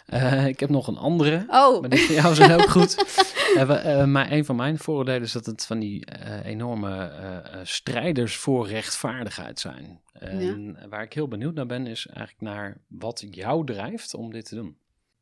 Okay. 0.06 0.48
ik 0.48 0.60
heb 0.60 0.70
nog 0.70 0.86
een 0.86 0.96
andere. 0.96 1.44
Oh. 1.48 1.80
Maar 1.80 1.90
die 1.90 2.06
van 2.06 2.14
jou 2.14 2.34
zijn 2.34 2.52
ook 2.52 2.70
goed. 2.70 2.94
maar 4.06 4.32
een 4.32 4.44
van 4.44 4.56
mijn 4.56 4.78
vooroordelen 4.78 5.22
is 5.22 5.32
dat 5.32 5.46
het 5.46 5.66
van 5.66 5.78
die 5.78 6.06
enorme 6.44 7.12
strijders 7.62 8.36
voor 8.36 8.68
rechtvaardigheid 8.68 9.60
zijn. 9.60 10.00
En 10.12 10.78
waar 10.88 11.02
ik 11.02 11.12
heel 11.12 11.28
benieuwd 11.28 11.54
naar 11.54 11.66
ben, 11.66 11.86
is 11.86 12.06
eigenlijk 12.06 12.40
naar 12.40 12.76
wat 12.88 13.24
jou 13.30 13.66
drijft 13.66 14.14
om 14.14 14.32
dit 14.32 14.44
te 14.44 14.54
doen. 14.54 14.76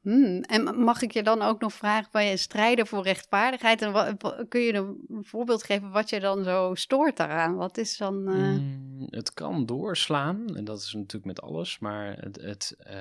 Hmm, 0.04 0.40
en 0.40 0.78
mag 0.78 1.02
ik 1.02 1.12
je 1.12 1.22
dan 1.22 1.42
ook 1.42 1.60
nog 1.60 1.72
vragen 1.72 2.08
waar 2.12 2.22
je 2.22 2.36
strijden 2.36 2.86
voor 2.86 3.02
rechtvaardigheid? 3.02 3.82
En 3.82 3.92
wat, 3.92 4.14
kun 4.48 4.60
je 4.60 4.72
een 4.72 5.24
voorbeeld 5.24 5.64
geven 5.64 5.90
wat 5.90 6.10
je 6.10 6.20
dan 6.20 6.44
zo 6.44 6.74
stoort 6.74 7.16
daaraan? 7.16 7.54
Wat 7.54 7.78
is 7.78 7.96
dan. 7.96 8.28
Uh... 8.28 8.36
Mm, 8.36 9.06
het 9.10 9.34
kan 9.34 9.66
doorslaan, 9.66 10.56
en 10.56 10.64
dat 10.64 10.78
is 10.78 10.92
natuurlijk 10.92 11.24
met 11.24 11.42
alles, 11.42 11.78
maar 11.78 12.16
het, 12.20 12.40
het 12.40 12.76
uh, 12.86 12.94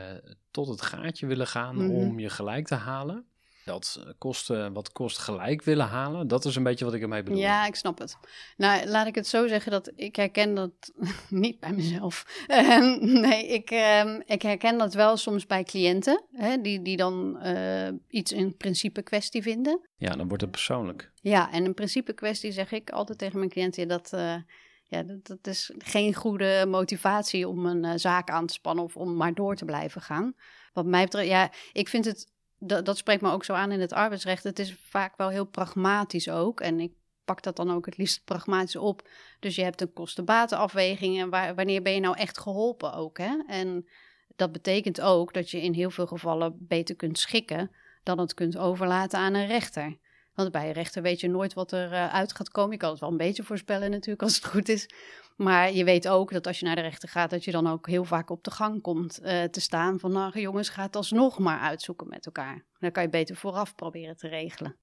tot 0.51 0.67
het 0.67 0.81
gaatje 0.81 1.25
willen 1.25 1.47
gaan 1.47 1.75
mm 1.75 1.81
-hmm. 1.81 1.95
om 1.95 2.19
je 2.19 2.29
gelijk 2.29 2.67
te 2.67 2.75
halen 2.75 3.25
dat 3.65 4.03
kosten 4.17 4.73
wat 4.73 4.91
kost 4.91 5.17
gelijk 5.17 5.63
willen 5.63 5.87
halen. 5.87 6.27
Dat 6.27 6.45
is 6.45 6.55
een 6.55 6.63
beetje 6.63 6.85
wat 6.85 6.93
ik 6.93 7.01
ermee 7.01 7.23
bedoel. 7.23 7.39
Ja, 7.39 7.65
ik 7.65 7.75
snap 7.75 7.99
het. 7.99 8.17
Nou, 8.57 8.87
laat 8.87 9.07
ik 9.07 9.15
het 9.15 9.27
zo 9.27 9.47
zeggen 9.47 9.71
dat 9.71 9.91
ik 9.95 10.15
herken 10.15 10.55
dat 10.55 10.71
niet 11.29 11.59
bij 11.59 11.71
mezelf. 11.71 12.43
Uh, 12.47 12.97
nee, 12.99 13.47
ik, 13.47 13.71
uh, 13.71 14.19
ik 14.25 14.41
herken 14.41 14.77
dat 14.77 14.93
wel 14.93 15.17
soms 15.17 15.45
bij 15.45 15.63
cliënten, 15.63 16.23
hè, 16.31 16.61
die, 16.61 16.81
die 16.81 16.97
dan 16.97 17.39
uh, 17.43 17.89
iets 18.07 18.31
in 18.31 18.57
principe 18.57 19.01
kwestie 19.01 19.41
vinden. 19.41 19.89
Ja, 19.95 20.15
dan 20.15 20.27
wordt 20.27 20.41
het 20.41 20.51
persoonlijk. 20.51 21.11
Ja, 21.21 21.51
en 21.51 21.65
een 21.65 21.73
principe 21.73 22.13
kwestie 22.13 22.51
zeg 22.51 22.71
ik 22.71 22.89
altijd 22.89 23.17
tegen 23.17 23.37
mijn 23.37 23.51
cliënten 23.51 23.87
dat... 23.87 24.13
Eh, 24.13 24.35
ja, 24.83 25.03
dat, 25.03 25.27
dat, 25.27 25.47
is 25.47 25.71
geen 25.77 26.13
goede 26.13 26.65
motivatie 26.67 27.47
om 27.47 27.65
een 27.65 27.99
zaak 27.99 28.29
aan 28.29 28.45
te 28.45 28.53
spannen 28.53 28.83
of 28.83 28.97
om 28.97 29.15
maar 29.15 29.33
door 29.33 29.55
te 29.55 29.65
blijven 29.65 30.01
gaan. 30.01 30.33
Wat 30.73 30.85
mij 30.85 31.03
betreft, 31.03 31.27
ja, 31.27 31.51
ik 31.71 31.87
vind 31.87 32.05
het 32.05 32.31
dat, 32.65 32.97
spreekt 32.97 33.21
me 33.21 33.31
ook 33.31 33.43
zo 33.43 33.53
aan 33.53 33.71
in 33.71 33.79
het 33.79 33.93
arbeidsrecht. 33.93 34.43
Het 34.43 34.59
is 34.59 34.75
vaak 34.81 35.17
wel 35.17 35.29
heel 35.29 35.45
pragmatisch 35.45 36.29
ook. 36.29 36.61
En 36.61 36.79
ik 36.79 36.91
pak 37.25 37.43
dat 37.43 37.55
dan 37.55 37.71
ook 37.71 37.85
het 37.85 37.97
liefst 37.97 38.23
pragmatisch 38.25 38.75
op. 38.75 39.09
Dus 39.39 39.55
je 39.55 39.63
hebt 39.63 39.81
een 39.81 39.93
kosten-batenafweging 39.93 41.19
en 41.19 41.55
wanneer 41.55 41.81
ben 41.81 41.93
je 41.93 41.99
nou 41.99 42.17
echt 42.17 42.39
geholpen 42.39 42.93
ook. 42.93 43.17
Hè? 43.17 43.43
En 43.47 43.87
dat 44.35 44.51
betekent 44.51 45.01
ook 45.01 45.33
dat 45.33 45.49
je 45.49 45.61
in 45.61 45.73
heel 45.73 45.89
veel 45.89 46.07
gevallen 46.07 46.55
beter 46.59 46.95
kunt 46.95 47.19
schikken 47.19 47.71
dan 48.03 48.19
het 48.19 48.33
kunt 48.33 48.57
overlaten 48.57 49.19
aan 49.19 49.33
een 49.33 49.47
rechter. 49.47 49.97
Want 50.33 50.51
bij 50.51 50.67
een 50.67 50.73
rechter 50.73 51.01
weet 51.01 51.19
je 51.19 51.29
nooit 51.29 51.53
wat 51.53 51.71
er 51.71 51.91
uh, 51.91 52.13
uit 52.13 52.35
gaat 52.35 52.49
komen. 52.49 52.71
Je 52.71 52.77
kan 52.77 52.89
het 52.89 52.99
wel 52.99 53.11
een 53.11 53.17
beetje 53.17 53.43
voorspellen 53.43 53.91
natuurlijk 53.91 54.21
als 54.21 54.35
het 54.35 54.45
goed 54.45 54.69
is. 54.69 54.89
Maar 55.35 55.71
je 55.71 55.83
weet 55.83 56.07
ook 56.07 56.31
dat 56.31 56.47
als 56.47 56.59
je 56.59 56.65
naar 56.65 56.75
de 56.75 56.81
rechter 56.81 57.09
gaat, 57.09 57.29
dat 57.29 57.43
je 57.43 57.51
dan 57.51 57.67
ook 57.67 57.87
heel 57.87 58.03
vaak 58.03 58.29
op 58.29 58.43
de 58.43 58.51
gang 58.51 58.81
komt 58.81 59.19
uh, 59.23 59.43
te 59.43 59.61
staan. 59.61 59.99
Van 59.99 60.11
nou 60.11 60.39
jongens, 60.39 60.69
ga 60.69 60.81
het 60.81 60.95
alsnog 60.95 61.39
maar 61.39 61.59
uitzoeken 61.59 62.07
met 62.07 62.25
elkaar. 62.25 62.65
Dan 62.79 62.91
kan 62.91 63.03
je 63.03 63.09
beter 63.09 63.35
vooraf 63.35 63.75
proberen 63.75 64.17
te 64.17 64.27
regelen. 64.27 64.75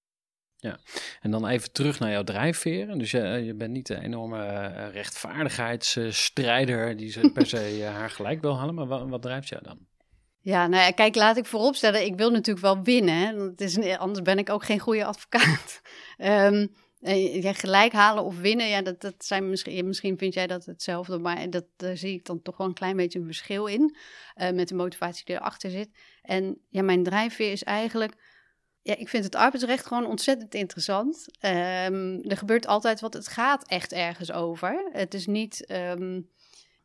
Ja, 0.57 0.79
en 1.21 1.31
dan 1.31 1.47
even 1.47 1.73
terug 1.73 1.99
naar 1.99 2.11
jouw 2.11 2.25
drijfveren. 2.25 2.99
Dus 2.99 3.11
je, 3.11 3.21
je 3.21 3.55
bent 3.55 3.73
niet 3.73 3.87
de 3.87 4.01
enorme 4.01 4.39
uh, 4.39 4.93
rechtvaardigheidsstrijder 4.93 6.97
die 6.97 7.11
ze 7.11 7.31
per 7.33 7.47
se 7.47 7.85
haar 7.97 8.11
gelijk 8.11 8.41
wil 8.41 8.59
halen. 8.59 8.75
Maar 8.75 8.87
wat, 8.87 9.09
wat 9.09 9.23
drijft 9.23 9.49
jou 9.49 9.63
dan? 9.63 9.79
Ja, 10.43 10.67
nou 10.67 10.83
ja, 10.83 10.91
kijk, 10.91 11.15
laat 11.15 11.37
ik 11.37 11.47
vooropstellen, 11.47 12.05
ik 12.05 12.17
wil 12.17 12.31
natuurlijk 12.31 12.67
wel 12.67 12.83
winnen. 12.83 13.39
Het 13.39 13.61
is, 13.61 13.99
anders 13.99 14.23
ben 14.23 14.39
ik 14.39 14.51
ook 14.51 14.65
geen 14.65 14.79
goede 14.79 15.05
advocaat. 15.05 15.81
um, 16.19 16.75
ja, 17.01 17.53
gelijk 17.53 17.93
halen 17.93 18.25
of 18.25 18.39
winnen, 18.39 18.69
ja, 18.69 18.83
dat, 18.83 19.01
dat 19.01 19.15
zijn 19.19 19.51
misschien, 19.51 19.87
misschien 19.87 20.19
vind 20.19 20.35
jij 20.35 20.47
dat 20.47 20.65
hetzelfde, 20.65 21.19
maar 21.19 21.51
dat, 21.51 21.65
daar 21.77 21.97
zie 21.97 22.15
ik 22.15 22.25
dan 22.25 22.43
toch 22.43 22.57
wel 22.57 22.67
een 22.67 22.75
klein 22.75 22.97
beetje 22.97 23.19
een 23.19 23.25
verschil 23.25 23.67
in. 23.67 23.97
Uh, 24.37 24.51
met 24.51 24.69
de 24.69 24.75
motivatie 24.75 25.25
die 25.25 25.35
erachter 25.37 25.71
zit. 25.71 25.89
En 26.23 26.59
ja, 26.69 26.83
mijn 26.83 27.03
drijfveer 27.03 27.53
is 27.53 27.63
eigenlijk. 27.65 28.15
Ja, 28.83 28.97
ik 28.97 29.09
vind 29.09 29.25
het 29.25 29.35
arbeidsrecht 29.35 29.87
gewoon 29.87 30.07
ontzettend 30.07 30.55
interessant. 30.55 31.27
Um, 31.45 32.23
er 32.23 32.37
gebeurt 32.37 32.67
altijd 32.67 33.01
wat. 33.01 33.15
Het 33.15 33.29
gaat 33.29 33.69
echt 33.69 33.93
ergens 33.93 34.33
over. 34.33 34.89
Het 34.93 35.15
is 35.15 35.27
niet. 35.27 35.71
Um, 35.71 36.31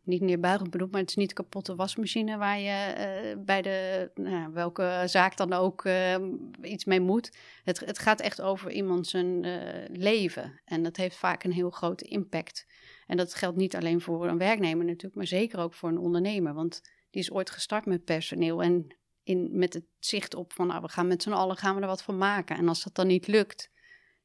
niet 0.06 0.22
neerbuigend 0.22 0.70
bedoeld, 0.70 0.92
maar 0.92 1.02
het 1.02 1.10
is 1.10 1.16
niet 1.16 1.30
een 1.30 1.36
kapotte 1.36 1.76
wasmachine 1.76 2.38
waar 2.38 2.60
je 2.60 2.96
uh, 2.98 3.44
bij 3.44 3.62
de, 3.62 4.12
nou, 4.16 4.54
welke 4.54 5.04
zaak 5.06 5.38
dan 5.38 5.54
ook 5.54 5.86
uh, 5.86 6.16
iets 6.62 6.86
mee 6.86 7.00
moet. 7.00 7.38
Het, 7.64 7.80
het 7.80 8.00
gaat 8.00 8.22
echt 8.22 8.42
over 8.42 8.72
iemand 8.72 9.08
zijn 9.08 9.44
uh, 9.44 9.58
leven. 9.88 10.62
En 10.66 10.84
dat 10.84 10.96
heeft 10.96 11.16
vaak 11.16 11.44
een 11.44 11.52
heel 11.52 11.70
grote 11.70 12.06
impact. 12.06 12.66
En 13.08 13.18
dat 13.18 13.34
geldt 13.34 13.58
niet 13.58 13.76
alleen 13.76 14.02
voor 14.02 14.28
een 14.28 14.38
werknemer 14.38 14.86
natuurlijk, 14.86 15.16
maar 15.16 15.28
zeker 15.28 15.60
ook 15.60 15.74
voor 15.74 15.90
een 15.90 16.00
ondernemer. 16.00 16.54
Want 16.54 16.82
die 17.10 17.22
is 17.22 17.32
ooit 17.32 17.50
gestart 17.50 17.86
met 17.86 18.04
personeel 18.04 18.64
en 18.64 18.96
in, 19.24 19.50
met 19.52 19.74
het 19.74 19.86
zicht 20.00 20.36
op 20.36 20.54
van, 20.54 20.68
nou, 20.68 20.82
we 20.82 20.90
gaan 20.90 21.08
met 21.08 21.24
z'n 21.24 21.32
allen 21.32 21.58
gaan 21.58 21.76
we 21.76 21.82
er 21.82 21.88
wat 21.88 22.04
van 22.04 22.18
maken. 22.18 22.58
En 22.58 22.68
als 22.68 22.84
dat 22.84 22.96
dan 22.96 23.08
niet 23.08 23.28
lukt, 23.28 23.70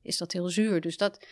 is 0.02 0.16
dat 0.16 0.32
heel 0.32 0.48
zuur. 0.48 0.80
Dus 0.80 0.96
dat, 0.96 1.26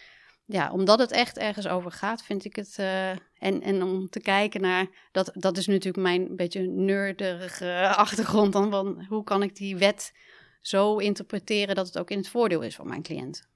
ja, 0.51 0.71
omdat 0.71 0.99
het 0.99 1.11
echt 1.11 1.39
ergens 1.39 1.69
over 1.69 1.91
gaat, 1.91 2.23
vind 2.23 2.45
ik 2.45 2.57
het. 2.57 2.77
Uh, 2.81 3.11
en, 3.11 3.63
en 3.63 3.83
om 3.83 4.09
te 4.09 4.21
kijken 4.21 4.61
naar. 4.61 4.87
Dat, 5.13 5.31
dat 5.35 5.57
is 5.57 5.67
natuurlijk 5.67 5.97
mijn 5.97 6.37
beetje 6.37 6.61
nerdige 6.61 7.89
achtergrond. 7.97 8.53
Dan 8.53 8.71
van 8.71 9.05
hoe 9.09 9.25
kan 9.25 9.43
ik 9.43 9.57
die 9.57 9.77
wet 9.77 10.13
zo 10.61 10.97
interpreteren 10.97 11.75
dat 11.75 11.87
het 11.87 11.99
ook 11.99 12.11
in 12.11 12.19
het 12.19 12.29
voordeel 12.29 12.61
is 12.61 12.75
van 12.75 12.89
mijn 12.89 13.03
cliënt. 13.03 13.49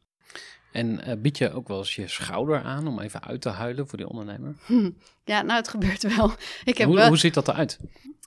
En 0.73 1.01
uh, 1.09 1.15
bied 1.19 1.39
je 1.39 1.53
ook 1.53 1.69
wel 1.69 1.79
eens 1.79 1.95
je 1.95 2.09
schouder 2.09 2.63
aan 2.63 2.87
om 2.87 3.01
even 3.01 3.23
uit 3.23 3.41
te 3.41 3.49
huilen 3.49 3.89
voor 3.89 3.99
die 3.99 4.09
ondernemer? 4.09 4.55
Ja, 5.25 5.43
nou, 5.43 5.59
het 5.59 5.69
gebeurt 5.69 6.17
wel. 6.17 6.33
Ik 6.65 6.79
heb 6.79 6.87
hoe, 6.87 6.97
wel... 6.97 7.09
hoe 7.09 7.17
ziet 7.17 7.35
dat 7.35 7.49
eruit? 7.49 7.79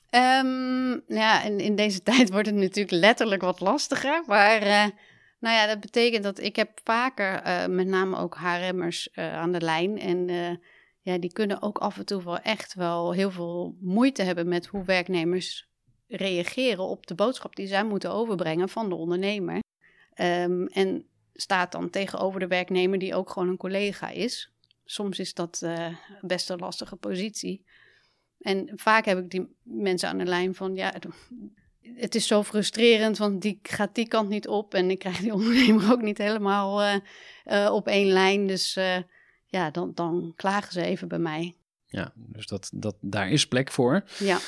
Um, 0.10 1.04
ja, 1.08 1.44
in, 1.44 1.60
in 1.60 1.76
deze 1.76 2.04
tijd 2.04 2.32
wordt 2.32 2.48
het 2.48 2.56
natuurlijk 2.56 2.92
letterlijk 2.92 3.42
wat 3.42 3.60
lastiger. 3.60 4.24
Maar. 4.28 4.68
Uh, 4.68 4.86
nou 5.46 5.58
ja, 5.58 5.68
dat 5.68 5.80
betekent 5.80 6.24
dat 6.24 6.40
ik 6.40 6.56
heb 6.56 6.80
vaker 6.84 7.48
uh, 7.48 7.66
met 7.66 7.88
name 7.88 8.18
ook 8.18 8.36
HRM'ers 8.36 9.10
uh, 9.14 9.34
aan 9.34 9.52
de 9.52 9.62
lijn. 9.62 10.00
En 10.00 10.28
uh, 10.28 10.56
ja, 11.02 11.18
die 11.18 11.34
kunnen 11.34 11.62
ook 11.62 11.78
af 11.78 11.98
en 11.98 12.06
toe 12.06 12.24
wel 12.24 12.40
echt 12.40 12.74
wel 12.74 13.12
heel 13.14 13.32
veel 13.32 13.78
moeite 13.80 14.24
hebben 14.24 14.48
met 14.48 14.66
hoe 14.66 14.84
werknemers 14.84 15.70
reageren 16.08 16.84
op 16.84 17.08
de 17.08 17.16
boodschap 17.16 17.56
die 17.56 17.68
zij 17.68 17.86
moeten 17.86 18.12
overbrengen 18.12 18.70
van 18.70 18.90
de 18.90 18.96
ondernemer. 18.96 19.60
Um, 20.22 20.68
en 20.68 21.06
staat 21.34 21.72
dan 21.72 21.90
tegenover 21.90 22.40
de 22.40 22.48
werknemer 22.48 23.00
die 23.00 23.16
ook 23.16 23.30
gewoon 23.30 23.50
een 23.50 23.58
collega 23.58 24.10
is. 24.10 24.52
Soms 24.86 25.20
is 25.20 25.34
dat 25.34 25.68
best 26.22 26.50
een 26.50 26.60
lastige 26.60 26.96
positie. 26.96 27.66
En 28.40 28.72
vaak 28.76 29.06
heb 29.06 29.18
ik 29.18 29.30
die 29.30 29.56
mensen 29.64 30.10
aan 30.10 30.18
de 30.18 30.26
lijn 30.26 30.56
van, 30.56 30.76
ja, 30.76 30.94
het 31.96 32.16
is 32.16 32.28
zo 32.28 32.44
frustrerend, 32.44 33.18
want 33.18 33.42
die 33.42 33.60
gaat 33.64 33.96
die 33.96 34.08
kant 34.08 34.30
niet 34.30 34.48
op 34.48 34.74
en 34.74 34.90
ik 34.90 35.00
krijg 35.00 35.20
die 35.20 35.34
ondernemer 35.40 35.92
ook 35.92 36.02
niet 36.02 36.18
helemaal 36.18 36.82
eh, 36.82 36.96
eh, 37.44 37.74
op 37.74 37.88
één 37.88 38.08
lijn. 38.08 38.48
Dus 38.48 38.76
eh, 38.76 38.98
ja, 39.46 39.72
dan, 39.72 39.92
dan 39.94 40.34
klagen 40.36 40.74
ze 40.74 40.82
even 40.82 41.08
bij 41.08 41.20
mij. 41.20 41.56
Ja, 41.88 42.12
dus 42.16 42.48
dat, 42.48 42.70
dat, 42.74 42.96
daar 43.02 43.30
is 43.30 43.48
plek 43.48 43.72
voor. 43.72 44.04
Ja. 44.20 44.40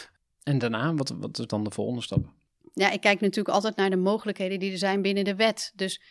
En 0.44 0.58
daarna, 0.58 0.94
wat, 0.94 1.10
wat 1.10 1.40
is 1.40 1.48
dan 1.48 1.64
de 1.64 1.72
volgende 1.72 2.02
stap? 2.02 2.36
ja, 2.78 2.92
ik 2.92 3.02
kijk 3.02 3.20
natuurlijk 3.20 3.56
altijd 3.56 3.76
naar 3.76 3.90
de 3.90 3.96
mogelijkheden 3.96 4.60
die 4.60 4.72
er 4.72 4.78
zijn 4.78 5.02
binnen 5.02 5.24
de 5.24 5.36
wet. 5.36 5.72
Dus, 5.76 6.02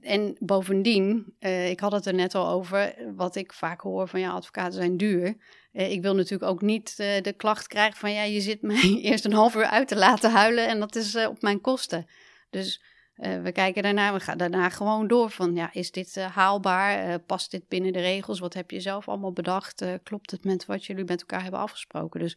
en 0.00 0.36
bovendien, 0.38 1.34
eh, 1.38 1.70
ik 1.70 1.80
had 1.80 1.92
het 1.92 2.06
er 2.06 2.14
net 2.14 2.34
al 2.34 2.48
over, 2.48 2.94
wat 3.16 3.36
ik 3.36 3.52
vaak 3.52 3.80
hoor 3.80 4.08
van 4.08 4.20
ja, 4.20 4.30
advocaten 4.30 4.72
zijn 4.72 4.96
duur. 4.96 5.36
Eh, 5.72 5.90
ik 5.90 6.02
wil 6.02 6.14
natuurlijk 6.14 6.50
ook 6.50 6.62
niet 6.62 6.94
eh, 6.96 7.22
de 7.22 7.32
klacht 7.32 7.66
krijgen 7.66 7.98
van 7.98 8.12
ja, 8.12 8.22
je 8.22 8.40
zit 8.40 8.62
mij 8.62 8.98
eerst 9.02 9.24
een 9.24 9.32
half 9.32 9.54
uur 9.54 9.64
uit 9.66 9.88
te 9.88 9.96
laten 9.96 10.30
huilen 10.30 10.68
en 10.68 10.80
dat 10.80 10.96
is 10.96 11.16
op 11.16 11.42
mijn 11.42 11.60
kosten. 11.60 12.06
Dus 12.50 12.82
we 13.16 13.52
kijken 13.52 13.82
daarna, 13.82 14.12
we 14.12 14.20
gaan 14.20 14.38
daarna 14.38 14.68
gewoon 14.68 15.06
door 15.06 15.30
van 15.30 15.54
ja, 15.54 15.72
is 15.72 15.90
dit 15.90 16.16
haalbaar? 16.16 17.18
Past 17.20 17.50
dit 17.50 17.68
binnen 17.68 17.92
de 17.92 18.00
regels? 18.00 18.38
Wat 18.38 18.54
heb 18.54 18.70
je 18.70 18.80
zelf 18.80 19.08
allemaal 19.08 19.32
bedacht? 19.32 19.84
Klopt 20.02 20.30
het 20.30 20.44
met 20.44 20.66
wat 20.66 20.84
jullie 20.84 21.04
met 21.04 21.20
elkaar 21.20 21.42
hebben 21.42 21.60
afgesproken? 21.60 22.20
Dus 22.20 22.36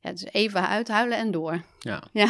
ja, 0.00 0.08
het 0.10 0.22
is 0.22 0.32
even 0.32 0.68
uithuilen 0.68 1.18
en 1.18 1.30
door. 1.30 1.62
Ja. 1.78 2.02
Ja. 2.12 2.28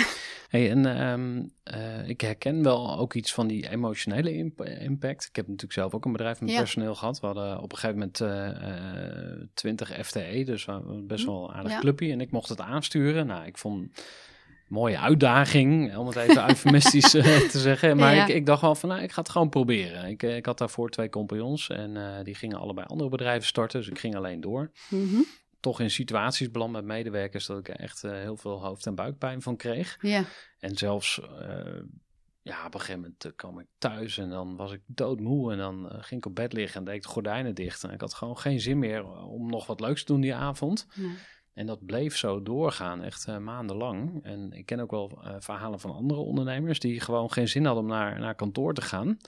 Hey, 0.49 0.71
en 0.71 0.87
ehm, 0.87 1.43
eh, 1.63 2.09
ik 2.09 2.21
herken 2.21 2.63
wel 2.63 2.99
ook 2.99 3.15
iets 3.15 3.33
van 3.35 3.47
die 3.47 3.69
emotionele 3.71 4.35
imp- 4.35 4.65
impact. 4.65 5.25
Ik 5.29 5.37
heb 5.37 5.47
natuurlijk 5.47 5.73
zelf 5.73 5.95
ook 5.95 6.05
een 6.05 6.13
bedrijf 6.13 6.41
met 6.41 6.51
Ja. 6.51 6.59
personeel 6.59 6.95
gehad. 6.95 7.21
We 7.21 7.27
hadden 7.27 7.61
op 7.63 7.73
een 7.73 7.79
gegeven 7.79 7.99
moment 7.99 8.21
eh, 8.21 9.47
20 9.55 10.07
FTE, 10.07 10.43
dus 10.45 10.67
best 11.07 11.25
wel 11.25 11.49
een 11.49 11.55
aardig 11.55 11.73
Ja. 11.73 11.79
clubje. 11.79 12.13
En 12.13 12.21
ik 12.21 12.31
mocht 12.31 12.49
het 12.49 12.61
aansturen. 12.61 13.27
Nou, 13.27 13.47
ik 13.47 13.59
vond 13.59 13.81
een 13.83 13.93
mooie 14.69 14.99
uitdaging, 14.99 15.97
om 15.97 16.07
het 16.07 16.17
even 16.17 16.49
eufemistisch 16.49 17.15
eh, 17.15 17.37
te 17.49 17.59
zeggen. 17.59 17.97
Maar 17.97 18.15
Ja. 18.15 18.27
ik, 18.27 18.35
ik 18.35 18.47
dacht 18.47 18.61
wel 18.63 18.75
van, 18.75 18.89
nou, 18.89 19.03
ik 19.03 19.13
ga 19.13 19.21
het 19.21 19.31
gewoon 19.31 19.49
proberen. 19.49 20.05
Ik, 20.09 20.23
eh, 20.23 20.37
ik 20.37 20.47
had 20.47 20.59
daarvoor 20.59 20.91
twee 20.91 21.09
compagnons 21.09 21.69
en 21.69 22.21
die 22.25 22.35
gingen 22.35 22.59
allebei 22.59 22.87
andere 22.87 23.11
bedrijven 23.11 23.47
starten. 23.47 23.81
Dus 23.81 23.89
ik 23.89 23.99
ging 23.99 24.17
alleen 24.17 24.41
door 24.41 24.71
Mhm. 24.91 25.21
Toch 25.61 25.81
in 25.81 25.91
situaties 25.91 26.51
beland 26.51 26.73
met 26.73 26.85
medewerkers 26.85 27.47
dat 27.47 27.59
ik 27.59 27.69
echt 27.69 28.05
eh, 28.05 28.13
heel 28.13 28.37
veel 28.37 28.65
hoofd- 28.65 28.87
en 28.87 28.95
buikpijn 28.95 29.43
van 29.43 29.57
kreeg. 29.57 29.99
Ja. 30.01 30.25
En 30.59 30.77
zelfs, 30.77 31.21
eh, 31.21 31.81
ja, 32.43 32.67
op 32.67 32.75
een 32.75 32.81
gegeven 32.81 33.01
moment 33.01 33.25
eh, 33.25 33.33
kwam 33.37 33.59
ik 33.59 33.67
thuis 33.79 34.19
en 34.19 34.31
dan 34.31 34.57
was 34.57 34.73
ik 34.73 34.81
doodmoe 34.87 35.53
en 35.53 35.59
dan 35.59 35.89
ging 35.91 36.21
ik 36.21 36.27
op 36.27 36.35
bed 36.35 36.53
liggen 36.53 36.79
en 36.79 36.85
deed 36.85 36.95
ik 36.95 37.03
de 37.03 37.09
gordijnen 37.09 37.55
dicht. 37.55 37.85
En 37.85 37.91
ik 37.91 38.01
had 38.01 38.15
gewoon 38.15 38.39
geen 38.39 38.61
zin 38.61 38.79
meer 38.79 39.05
om 39.15 39.51
nog 39.51 39.67
wat 39.67 39.81
leuks 39.81 40.05
te 40.05 40.13
doen 40.13 40.21
die 40.21 40.35
avond. 40.35 40.87
En 41.55 41.67
dat 41.67 41.87
bleef 41.87 42.17
zo 42.17 42.43
doorgaan, 42.43 43.03
echt 43.03 43.39
maandenlang. 43.39 44.25
En 44.25 44.53
ik 44.53 44.67
ken 44.67 44.81
ook 44.81 44.91
wel 44.91 45.23
verhalen 45.39 45.81
van 45.81 45.95
andere 45.95 46.21
ondernemers 46.21 46.81
die 46.81 47.01
gewoon 47.01 47.33
geen 47.33 47.49
zin 47.49 47.65
hadden 47.65 47.83
om 47.83 47.91
naar, 47.91 48.21
naar 48.21 48.35
kantoor 48.35 48.75
te 48.75 48.83
gaan. 48.83 49.19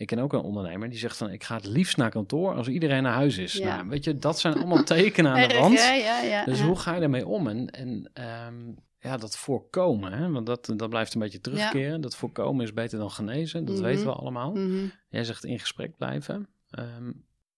Ik 0.00 0.06
ken 0.06 0.18
ook 0.18 0.32
een 0.32 0.40
ondernemer 0.40 0.88
die 0.88 0.98
zegt 0.98 1.16
van 1.16 1.30
ik 1.30 1.44
ga 1.44 1.54
het 1.56 1.66
liefst 1.66 1.96
naar 1.96 2.10
kantoor 2.10 2.54
als 2.54 2.68
iedereen 2.68 3.02
naar 3.02 3.12
huis 3.12 3.38
is. 3.38 3.52
Ja. 3.52 3.76
Nou, 3.76 3.88
weet 3.88 4.04
je, 4.04 4.16
dat 4.18 4.38
zijn 4.40 4.54
allemaal 4.54 4.84
tekenen 4.94 5.30
aan 5.32 5.48
de 5.48 5.54
Erg, 5.54 5.58
wand. 5.60 5.78
ja, 5.78 5.92
ja, 5.94 6.20
ja. 6.22 6.44
Dus 6.44 6.60
hoe 6.60 6.76
ga 6.76 6.94
je 6.94 7.00
daarmee 7.00 7.26
om? 7.26 7.46
En, 7.48 7.70
en 7.70 8.10
ehm, 8.12 8.54
ja, 9.00 9.16
dat 9.16 9.36
voorkomen, 9.36 10.12
hè? 10.12 10.30
want 10.30 10.46
dat, 10.46 10.72
dat 10.76 10.88
blijft 10.90 11.14
een 11.14 11.20
beetje 11.20 11.40
terugkeren. 11.40 12.00
Dat 12.00 12.16
voorkomen 12.16 12.64
is 12.64 12.72
beter 12.72 12.98
dan 12.98 13.10
genezen, 13.10 13.64
dat 13.64 13.74
Mhm. 13.74 13.84
weten 13.84 14.04
we 14.06 14.12
allemaal. 14.12 14.50
Mhm. 14.52 14.84
Jij 15.08 15.24
zegt 15.24 15.44
in 15.44 15.58
gesprek 15.58 15.96
blijven. 15.96 16.48
Ehm, 16.70 17.10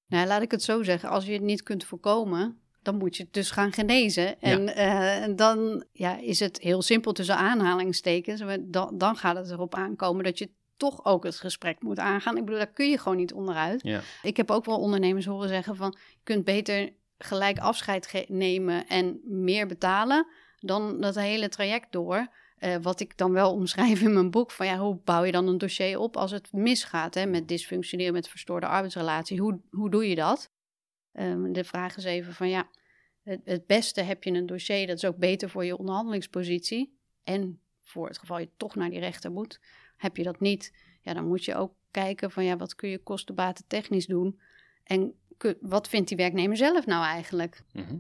Nou, 0.06 0.26
laat 0.26 0.42
ik 0.42 0.50
het 0.50 0.62
zo 0.62 0.82
zeggen. 0.82 1.08
Als 1.08 1.26
je 1.26 1.32
het 1.32 1.42
niet 1.42 1.62
kunt 1.62 1.84
voorkomen, 1.84 2.58
dan 2.82 2.96
moet 2.96 3.16
je 3.16 3.22
het 3.22 3.32
dus 3.32 3.50
gaan 3.50 3.72
genezen. 3.72 4.40
En 4.40 4.74
eh, 4.74 5.22
en 5.22 5.36
dan 5.36 5.84
ja, 5.92 6.18
is 6.20 6.40
het 6.40 6.58
heel 6.60 6.82
simpel 6.82 7.12
tussen 7.12 7.36
aanhalingstekens. 7.36 8.42
Maar 8.42 8.58
Dan, 8.60 8.98
dan 8.98 9.16
gaat 9.16 9.36
het 9.36 9.50
erop 9.50 9.74
aankomen 9.74 10.24
dat 10.24 10.38
je 10.38 10.50
toch 10.82 11.04
ook 11.04 11.24
het 11.24 11.38
gesprek 11.38 11.82
moet 11.82 11.98
aangaan. 11.98 12.36
Ik 12.36 12.44
bedoel, 12.44 12.58
daar 12.58 12.72
kun 12.72 12.90
je 12.90 12.98
gewoon 12.98 13.18
niet 13.18 13.32
onderuit. 13.32 13.82
ja. 13.82 14.00
Ik 14.22 14.36
heb 14.36 14.50
ook 14.50 14.64
wel 14.64 14.78
ondernemers 14.78 15.26
horen 15.26 15.48
zeggen 15.48 15.76
van... 15.76 15.96
je 16.10 16.20
kunt 16.22 16.44
beter 16.44 16.92
gelijk 17.18 17.58
afscheid 17.58 18.24
nemen 18.28 18.86
en 18.86 19.20
meer 19.24 19.66
betalen... 19.66 20.26
dan 20.58 21.00
dat 21.00 21.14
hele 21.14 21.48
traject 21.48 21.92
door. 21.92 22.28
Eh, 22.56 22.76
wat 22.80 23.00
ik 23.00 23.16
dan 23.16 23.32
wel 23.32 23.52
omschrijf 23.52 24.00
in 24.00 24.12
mijn 24.12 24.30
boek... 24.30 24.50
van 24.50 24.66
ja, 24.66 24.78
hoe 24.78 24.98
bouw 25.04 25.24
je 25.24 25.32
dan 25.32 25.46
een 25.46 25.58
dossier 25.58 25.98
op 25.98 26.16
als 26.16 26.30
het 26.30 26.52
misgaat... 26.52 27.14
Hè, 27.14 27.26
met 27.26 27.48
dysfunctioneren, 27.48 28.12
met 28.12 28.28
verstoorde 28.28 28.66
arbeidsrelatie. 28.66 29.40
Hoe, 29.40 29.60
hoe 29.70 29.90
doe 29.90 30.08
je 30.08 30.14
dat? 30.14 30.50
Ehm, 31.12 31.52
de 31.52 31.64
vraag 31.64 31.96
is 31.96 32.04
even 32.04 32.34
van 32.34 32.48
ja... 32.48 32.68
Het, 33.22 33.40
het 33.44 33.66
beste 33.66 34.00
heb 34.00 34.24
je 34.24 34.30
een 34.30 34.46
dossier, 34.46 34.86
dat 34.86 34.96
is 34.96 35.04
ook 35.04 35.16
beter 35.16 35.50
voor 35.50 35.64
je 35.64 35.76
onderhandelingspositie. 35.76 36.96
En 37.24 37.60
voor 37.82 38.08
het 38.08 38.18
geval 38.18 38.38
je 38.38 38.48
toch 38.56 38.74
naar 38.74 38.90
die 38.90 39.00
rechter 39.00 39.32
moet. 39.32 39.60
Heb 40.02 40.16
je 40.16 40.22
dat 40.22 40.40
niet, 40.40 40.72
ja, 41.00 41.14
dan 41.14 41.26
moet 41.28 41.44
je 41.44 41.54
ook 41.54 41.74
kijken 41.90 42.30
van 42.30 42.44
ja, 42.44 42.56
wat 42.56 42.74
kun 42.74 42.88
je 42.88 43.02
kostenbaten 43.02 43.64
technisch 43.66 44.06
doen? 44.06 44.40
En 44.84 45.14
wat 45.60 45.88
vindt 45.88 46.08
die 46.08 46.16
werknemer 46.16 46.56
zelf 46.56 46.86
nou 46.86 47.04
eigenlijk? 47.04 47.62
mhm. 47.72 47.96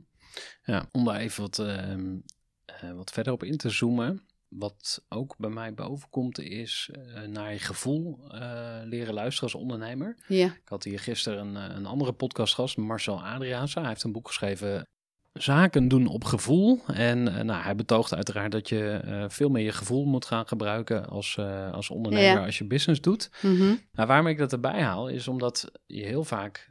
ja, 0.64 0.88
om 0.92 1.04
daar 1.04 1.20
even 1.20 1.42
wat, 1.42 1.58
ehm, 1.58 2.16
eh, 2.64 2.92
wat 2.92 3.10
verder 3.10 3.32
op 3.32 3.42
in 3.42 3.56
te 3.56 3.70
zoomen. 3.70 4.26
Wat 4.48 5.04
ook 5.08 5.36
bij 5.36 5.50
mij 5.50 5.74
bovenkomt 5.74 6.38
is 6.38 6.90
eh, 6.92 7.22
naar 7.22 7.52
je 7.52 7.58
gevoel 7.58 8.30
eh, 8.30 8.80
leren 8.84 9.14
luisteren 9.14 9.52
als 9.52 9.62
ondernemer. 9.62 10.16
Ja, 10.28 10.46
Ik 10.46 10.68
had 10.68 10.84
hier 10.84 11.00
gisteren 11.00 11.46
een, 11.46 11.76
een 11.76 11.86
andere 11.86 12.12
podcastgast, 12.12 12.76
Marcel 12.76 13.24
Adriaanse. 13.24 13.78
Hij 13.78 13.88
heeft 13.88 14.02
een 14.02 14.12
boek 14.12 14.26
geschreven, 14.26 14.86
Zaken 15.32 15.88
doen 15.88 16.06
op 16.06 16.24
gevoel. 16.24 16.80
En 16.86 17.36
eh, 17.36 17.44
nou, 17.44 17.62
hij 17.62 17.74
betoogt 17.74 18.14
uiteraard 18.14 18.52
dat 18.52 18.68
je 18.68 18.90
eh, 19.04 19.24
veel 19.28 19.48
meer 19.48 19.64
je 19.64 19.72
gevoel 19.72 20.04
moet 20.04 20.24
gaan 20.24 20.46
gebruiken 20.48 21.08
als, 21.08 21.36
eh, 21.38 21.72
als 21.72 21.90
ondernemer 21.90 22.40
Ja. 22.40 22.44
als 22.46 22.58
je 22.58 22.64
business 22.64 23.00
doet. 23.00 23.30
Mhm. 23.42 23.74
Nou, 23.92 24.08
waarom 24.08 24.26
ik 24.26 24.38
dat 24.38 24.52
erbij 24.52 24.82
haal, 24.82 25.08
is 25.08 25.28
omdat 25.28 25.70
je 25.86 26.02
heel 26.04 26.24
vaak 26.24 26.70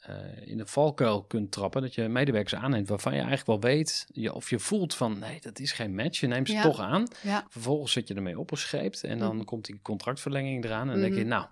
eh, 0.00 0.14
in 0.48 0.56
de 0.56 0.66
valkuil 0.66 1.22
kunt 1.24 1.52
trappen. 1.52 1.82
Dat 1.82 1.94
je 1.94 2.08
medewerkers 2.08 2.54
aanneemt 2.54 2.88
waarvan 2.88 3.12
je 3.12 3.18
eigenlijk 3.18 3.46
wel 3.62 3.70
weet, 3.72 4.06
je, 4.12 4.32
of 4.34 4.50
je 4.50 4.58
voelt 4.58 4.94
van 4.94 5.18
nee, 5.18 5.40
dat 5.40 5.58
is 5.58 5.72
geen 5.72 5.94
match. 5.94 6.20
Je 6.20 6.26
neemt 6.26 6.48
ze 6.48 6.54
Ja. 6.54 6.62
toch 6.62 6.80
aan. 6.80 7.06
ja, 7.22 7.46
Vervolgens 7.48 7.92
zit 7.92 8.08
je 8.08 8.14
ermee 8.14 8.38
opgescheept 8.38 9.04
en 9.04 9.18
dan 9.18 9.36
Mhm. 9.36 9.44
komt 9.44 9.64
die 9.64 9.78
contractverlenging 9.82 10.64
eraan. 10.64 10.86
En 10.86 10.92
dan 10.92 11.00
denk 11.00 11.14
je, 11.14 11.20
Mhm. 11.20 11.28
nou 11.28 11.46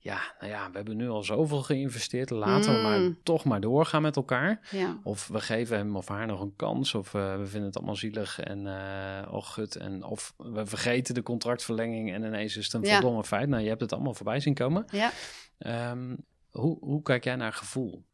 ja, 0.00 0.20
nou 0.40 0.52
ja, 0.52 0.70
we 0.70 0.76
hebben 0.76 0.96
nu 0.96 1.08
al 1.08 1.22
zoveel 1.22 1.62
geïnvesteerd. 1.62 2.30
Laten 2.30 2.74
we 2.74 2.80
maar 2.80 2.98
Mm. 3.00 3.18
toch 3.22 3.44
maar 3.44 3.60
doorgaan 3.60 4.02
met 4.02 4.16
elkaar. 4.16 4.68
ja, 4.70 4.98
Of 5.02 5.28
we 5.28 5.40
geven 5.40 5.76
hem 5.76 5.96
of 5.96 6.08
haar 6.08 6.26
nog 6.26 6.40
een 6.40 6.52
kans. 6.56 6.94
Of 6.94 7.14
eh, 7.14 7.36
we 7.36 7.46
vinden 7.46 7.68
het 7.68 7.76
allemaal 7.76 7.96
zielig 7.96 8.40
en 8.40 8.66
eh 8.66 9.32
oh 9.34 9.42
gut. 9.44 9.76
En 9.76 10.04
of 10.04 10.34
we 10.36 10.66
vergeten 10.66 11.14
de 11.14 11.22
contractverlenging 11.22 12.12
en 12.12 12.22
ineens 12.24 12.56
is 12.56 12.64
het 12.64 12.74
een 12.74 12.86
voldongen 12.90 13.24
feit. 13.24 13.48
Nou, 13.48 13.62
je 13.62 13.68
hebt 13.68 13.80
het 13.80 13.92
allemaal 13.92 14.14
voorbij 14.14 14.40
zien 14.40 14.54
komen. 14.54 14.84
ja. 14.90 15.10
Ehm, 15.58 16.14
hoe, 16.50 16.76
hoe 16.80 17.02
kijk 17.02 17.24
jij 17.24 17.36
naar 17.36 17.52
gevoel? 17.52 18.04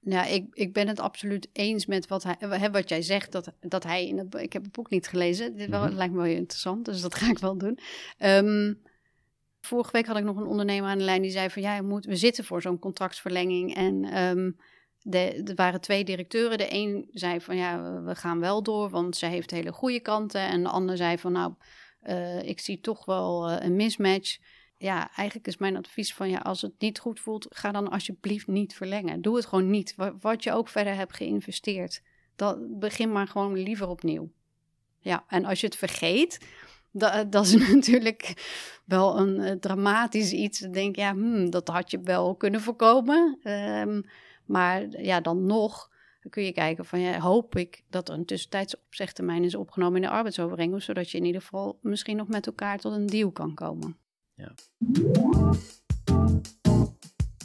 Nou, 0.00 0.28
ik, 0.28 0.46
ik 0.54 0.72
ben 0.72 0.88
het 0.88 1.00
absoluut 1.00 1.48
eens 1.52 1.86
met 1.86 2.06
wat, 2.08 2.22
hij, 2.22 2.70
wat 2.70 2.88
jij 2.88 3.02
zegt. 3.02 3.32
Dat, 3.32 3.52
dat 3.60 3.82
hij 3.84 4.06
in 4.06 4.18
het, 4.18 4.34
ik 4.34 4.52
heb 4.52 4.62
het 4.62 4.72
boek 4.72 4.90
niet 4.90 5.08
gelezen. 5.08 5.56
Dit 5.56 5.68
wel, 5.70 5.84
Mhm. 5.84 5.94
lijkt 5.94 6.12
me 6.12 6.18
wel 6.18 6.28
heel 6.28 6.36
interessant, 6.36 6.84
dus 6.84 7.00
dat 7.00 7.14
ga 7.14 7.30
ik 7.30 7.38
wel 7.38 7.58
doen. 7.58 7.78
Ehm, 8.18 8.74
vorige 9.60 9.92
week 9.92 10.06
had 10.06 10.16
ik 10.16 10.24
nog 10.24 10.36
een 10.36 10.46
ondernemer 10.46 10.90
aan 10.90 10.98
de 10.98 11.04
lijn 11.04 11.22
die 11.22 11.30
zei 11.30 11.50
van 11.50 11.62
ja, 11.62 11.82
moet, 11.82 12.04
we 12.04 12.16
zitten 12.16 12.44
voor 12.44 12.62
zo'n 12.62 12.78
contractsverlenging. 12.78 13.74
En 13.74 14.04
ehm, 14.04 14.50
de, 15.02 15.42
er 15.44 15.54
waren 15.54 15.80
twee 15.80 16.04
directeuren. 16.04 16.58
De 16.58 16.72
een 16.72 17.08
zei 17.12 17.40
van 17.40 17.56
ja, 17.56 18.02
we 18.02 18.14
gaan 18.14 18.40
wel 18.40 18.62
door, 18.62 18.90
want 18.90 19.16
zij 19.16 19.30
heeft 19.30 19.50
hele 19.50 19.72
goede 19.72 20.00
kanten. 20.00 20.40
En 20.40 20.62
de 20.62 20.68
ander 20.68 20.96
zei 20.96 21.18
van 21.18 21.32
nou, 21.32 21.54
eh, 22.00 22.42
ik 22.42 22.60
zie 22.60 22.80
toch 22.80 23.04
wel 23.04 23.48
eh, 23.50 23.64
een 23.66 23.76
mismatch. 23.76 24.38
Ja, 24.78 25.10
eigenlijk 25.14 25.46
is 25.46 25.56
mijn 25.56 25.76
advies 25.76 26.14
van 26.14 26.30
ja, 26.30 26.38
als 26.38 26.62
het 26.62 26.72
niet 26.78 26.98
goed 26.98 27.20
voelt, 27.20 27.46
ga 27.48 27.72
dan 27.72 27.90
alsjeblieft 27.90 28.46
niet 28.46 28.74
verlengen. 28.74 29.22
Doe 29.22 29.36
het 29.36 29.46
gewoon 29.46 29.70
niet. 29.70 29.94
Wa- 29.96 30.16
Wat 30.20 30.44
je 30.44 30.52
ook 30.52 30.68
verder 30.68 30.94
hebt 30.94 31.16
geïnvesteerd, 31.16 32.02
dat, 32.36 32.78
begin 32.78 33.12
maar 33.12 33.26
gewoon 33.28 33.58
liever 33.58 33.88
opnieuw. 33.88 34.30
Ja, 34.98 35.24
en 35.28 35.44
als 35.44 35.60
je 35.60 35.66
het 35.66 35.76
vergeet, 35.76 36.46
dat, 36.90 37.32
dat 37.32 37.46
is 37.46 37.54
natuurlijk 37.74 38.34
wel 38.84 39.18
een 39.18 39.40
eh, 39.40 39.52
dramatisch 39.56 40.32
iets. 40.32 40.58
Dan 40.58 40.72
denk 40.72 40.96
ja, 40.96 41.12
hmm, 41.12 41.50
dat 41.50 41.68
had 41.68 41.90
je 41.90 42.00
wel 42.00 42.34
kunnen 42.34 42.60
voorkomen. 42.60 43.38
Ehm, 43.42 44.02
maar 44.44 45.02
ja, 45.02 45.20
dan 45.20 45.46
nog 45.46 45.90
kun 46.30 46.44
je 46.44 46.52
kijken 46.52 46.84
van, 46.84 47.00
ja, 47.00 47.18
hoop 47.20 47.56
ik 47.56 47.82
dat 47.90 48.08
er 48.08 48.14
een 48.14 48.24
tussentijds 48.24 48.76
opzegtermijn 48.76 49.44
is 49.44 49.54
opgenomen 49.54 49.96
in 49.96 50.02
de 50.02 50.14
arbeidsovereenkomst, 50.14 50.86
zodat 50.86 51.10
je 51.10 51.18
in 51.18 51.24
ieder 51.24 51.40
geval 51.40 51.78
misschien 51.82 52.16
nog 52.16 52.28
met 52.28 52.46
elkaar 52.46 52.78
tot 52.78 52.92
een 52.92 53.06
deal 53.06 53.30
kan 53.30 53.54
komen. 53.54 53.96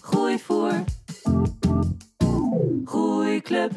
Gooi 0.02 0.40
voor. 0.40 0.84
Groeiclub. 2.86 3.72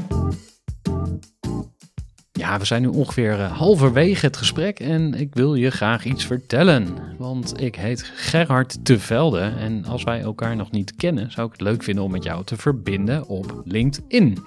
Ja, 2.32 2.58
we 2.58 2.64
zijn 2.64 2.82
nu 2.82 2.88
ongeveer 2.88 3.40
eh, 3.40 3.52
halverwege 3.58 4.26
het 4.26 4.36
gesprek 4.36 4.80
en 4.80 5.14
ik 5.14 5.34
wil 5.34 5.54
je 5.54 5.70
graag 5.70 6.04
iets 6.04 6.24
vertellen. 6.24 7.16
Want 7.18 7.60
ik 7.60 7.74
heet 7.74 8.02
Gerhard 8.02 8.86
de 8.86 8.98
Velde 8.98 9.40
en 9.40 9.84
als 9.84 10.04
wij 10.04 10.20
elkaar 10.20 10.56
nog 10.56 10.70
niet 10.70 10.96
kennen, 10.96 11.30
zou 11.30 11.46
ik 11.46 11.52
het 11.52 11.60
leuk 11.60 11.82
vinden 11.82 12.04
om 12.04 12.10
met 12.10 12.24
jou 12.24 12.44
te 12.44 12.56
verbinden 12.56 13.26
op 13.26 13.62
LinkedIn. 13.64 14.38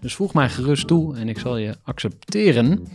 Dus 0.00 0.14
voeg 0.14 0.34
mij 0.34 0.48
gerust 0.48 0.86
toe 0.86 1.16
en 1.16 1.28
ik 1.28 1.38
zal 1.38 1.56
je 1.56 1.76
accepteren. 1.82 2.86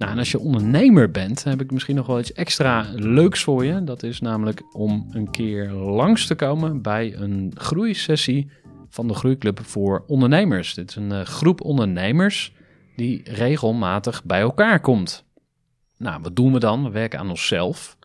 Nou, 0.00 0.12
en 0.12 0.18
als 0.18 0.30
je 0.30 0.38
ondernemer 0.38 1.10
bent, 1.10 1.44
heb 1.44 1.60
ik 1.60 1.70
misschien 1.70 1.96
nog 1.96 2.06
wel 2.06 2.18
iets 2.18 2.32
extra 2.32 2.86
leuks 2.94 3.42
voor 3.42 3.64
je. 3.64 3.84
Dat 3.84 4.02
is 4.02 4.20
namelijk 4.20 4.62
om 4.72 5.06
een 5.10 5.30
keer 5.30 5.70
langs 5.70 6.26
te 6.26 6.34
komen 6.34 6.82
bij 6.82 7.16
een 7.16 7.52
groeisessie 7.54 8.50
van 8.88 9.08
de 9.08 9.14
Groeiclub 9.14 9.60
voor 9.62 10.04
Ondernemers. 10.06 10.74
Dit 10.74 10.88
is 10.88 10.96
een 10.96 11.12
eh, 11.12 11.20
groep 11.20 11.60
ondernemers 11.60 12.52
die 12.96 13.20
regelmatig 13.24 14.24
bij 14.24 14.40
elkaar 14.40 14.80
komt. 14.80 15.24
Nou, 15.96 16.22
wat 16.22 16.36
doen 16.36 16.52
we 16.52 16.58
dan? 16.58 16.84
We 16.84 16.90
werken 16.90 17.18
aan 17.18 17.30
onszelf 17.30 17.96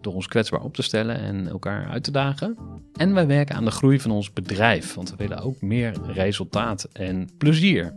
door 0.00 0.14
ons 0.14 0.28
kwetsbaar 0.28 0.62
op 0.62 0.74
te 0.74 0.82
stellen 0.82 1.16
en 1.16 1.48
elkaar 1.48 1.88
uit 1.88 2.04
te 2.04 2.10
dagen. 2.10 2.56
En 2.94 3.14
wij 3.14 3.26
werken 3.26 3.56
aan 3.56 3.64
de 3.64 3.70
groei 3.70 4.00
van 4.00 4.10
ons 4.10 4.32
bedrijf, 4.32 4.94
want 4.94 5.10
we 5.10 5.16
willen 5.16 5.42
ook 5.42 5.60
meer 5.60 5.94
resultaat 6.06 6.88
en 6.92 7.28
plezier. 7.38 7.94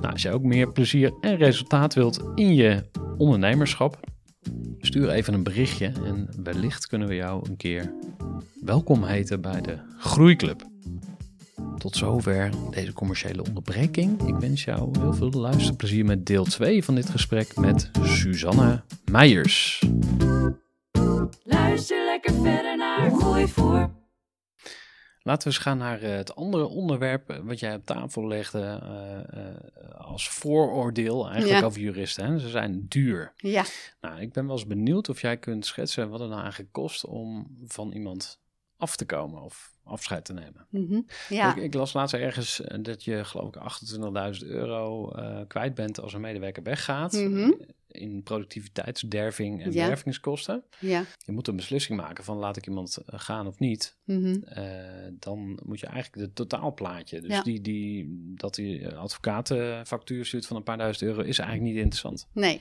Nou, 0.00 0.12
als 0.12 0.22
je 0.22 0.32
ook 0.32 0.42
meer 0.42 0.72
plezier 0.72 1.12
en 1.20 1.36
resultaat 1.36 1.94
wilt 1.94 2.22
in 2.34 2.54
je 2.54 2.82
ondernemerschap, 3.16 4.00
stuur 4.78 5.10
even 5.10 5.34
een 5.34 5.42
berichtje 5.42 5.92
en 6.04 6.28
wellicht 6.42 6.86
kunnen 6.86 7.08
we 7.08 7.14
jou 7.14 7.48
een 7.48 7.56
keer 7.56 7.92
welkom 8.60 9.04
heten 9.04 9.40
bij 9.40 9.60
de 9.60 9.78
Groeiclub. 9.98 10.68
Tot 11.76 11.96
zover 11.96 12.50
deze 12.70 12.92
commerciële 12.92 13.42
onderbreking. 13.42 14.22
Ik 14.28 14.34
wens 14.34 14.64
jou 14.64 14.98
heel 14.98 15.12
veel 15.12 15.30
luisterplezier 15.30 16.04
met 16.04 16.26
deel 16.26 16.44
2 16.44 16.84
van 16.84 16.94
dit 16.94 17.10
gesprek 17.10 17.56
met 17.56 17.90
Suzanne 18.02 18.82
Meijers. 19.10 19.84
Luister 21.44 22.04
lekker 22.04 22.32
verder 22.32 22.76
naar 22.76 23.10
Gooi 23.10 23.48
voor. 23.48 23.99
Laten 25.30 25.48
we 25.48 25.54
eens 25.54 25.64
gaan 25.64 25.78
naar 25.78 26.02
eh, 26.02 26.16
het 26.16 26.34
andere 26.34 26.66
onderwerp 26.66 27.30
eh, 27.30 27.38
wat 27.38 27.60
jij 27.60 27.74
op 27.74 27.86
tafel 27.86 28.26
legde 28.26 28.60
eh, 28.60 30.00
als 30.00 30.28
vooroordeel 30.28 31.28
eigenlijk 31.28 31.60
Ja. 31.60 31.66
over 31.66 31.80
juristen. 31.80 32.24
Hè? 32.24 32.38
Ze 32.38 32.48
zijn 32.48 32.86
duur. 32.88 33.32
Ja, 33.36 33.64
Nou, 34.00 34.20
ik 34.20 34.32
ben 34.32 34.46
wel 34.46 34.56
eens 34.56 34.66
benieuwd 34.66 35.08
of 35.08 35.20
jij 35.20 35.36
kunt 35.36 35.66
schetsen 35.66 36.10
wat 36.10 36.20
het 36.20 36.28
nou 36.28 36.40
eigenlijk 36.40 36.72
kost 36.72 37.04
om 37.06 37.56
van 37.66 37.92
iemand 37.92 38.40
af 38.80 38.96
te 38.96 39.04
komen 39.06 39.42
of 39.42 39.74
afscheid 39.84 40.24
te 40.24 40.32
nemen. 40.32 40.66
mhm. 40.70 41.00
ja. 41.28 41.56
Ik, 41.56 41.62
ik 41.62 41.74
las 41.74 41.92
laatst 41.92 42.14
ergens 42.14 42.60
eh, 42.60 42.78
dat 42.82 43.04
je 43.04 43.24
geloof 43.24 43.54
ik 43.54 43.62
28.000 44.42 44.46
euro 44.46 45.10
eh, 45.12 45.40
kwijt 45.48 45.74
bent 45.74 46.00
als 46.00 46.12
een 46.12 46.20
medewerker 46.20 46.62
weggaat. 46.62 47.12
Mhm. 47.12 47.52
In 47.88 48.22
productiviteitsderving 48.22 49.62
en 49.62 49.72
Ja. 49.72 49.86
dervingskosten. 49.86 50.64
ja. 50.78 51.04
Je 51.26 51.32
moet 51.32 51.48
een 51.48 51.56
beslissing 51.56 51.98
maken 52.00 52.24
van 52.24 52.36
laat 52.36 52.56
ik 52.56 52.66
iemand 52.66 52.96
eh, 52.96 53.20
gaan 53.20 53.46
of 53.46 53.58
niet. 53.58 53.96
mhm. 54.04 54.42
Eh, 54.44 54.64
dan 55.18 55.60
moet 55.64 55.80
je 55.80 55.86
eigenlijk 55.86 56.22
het 56.26 56.34
totaalplaatje. 56.34 57.20
Dus 57.20 57.30
Ja. 57.30 57.42
die, 57.42 57.60
die, 57.60 58.08
dat 58.36 58.54
die 58.54 58.86
eh, 58.88 58.98
advocatenfactuur 58.98 60.24
stuurt 60.26 60.46
van 60.46 60.56
een 60.56 60.62
paar 60.62 60.78
duizend 60.78 61.08
euro 61.10 61.20
is 61.22 61.38
eigenlijk 61.38 61.70
niet 61.72 61.78
interessant. 61.82 62.28
Nee, 62.32 62.60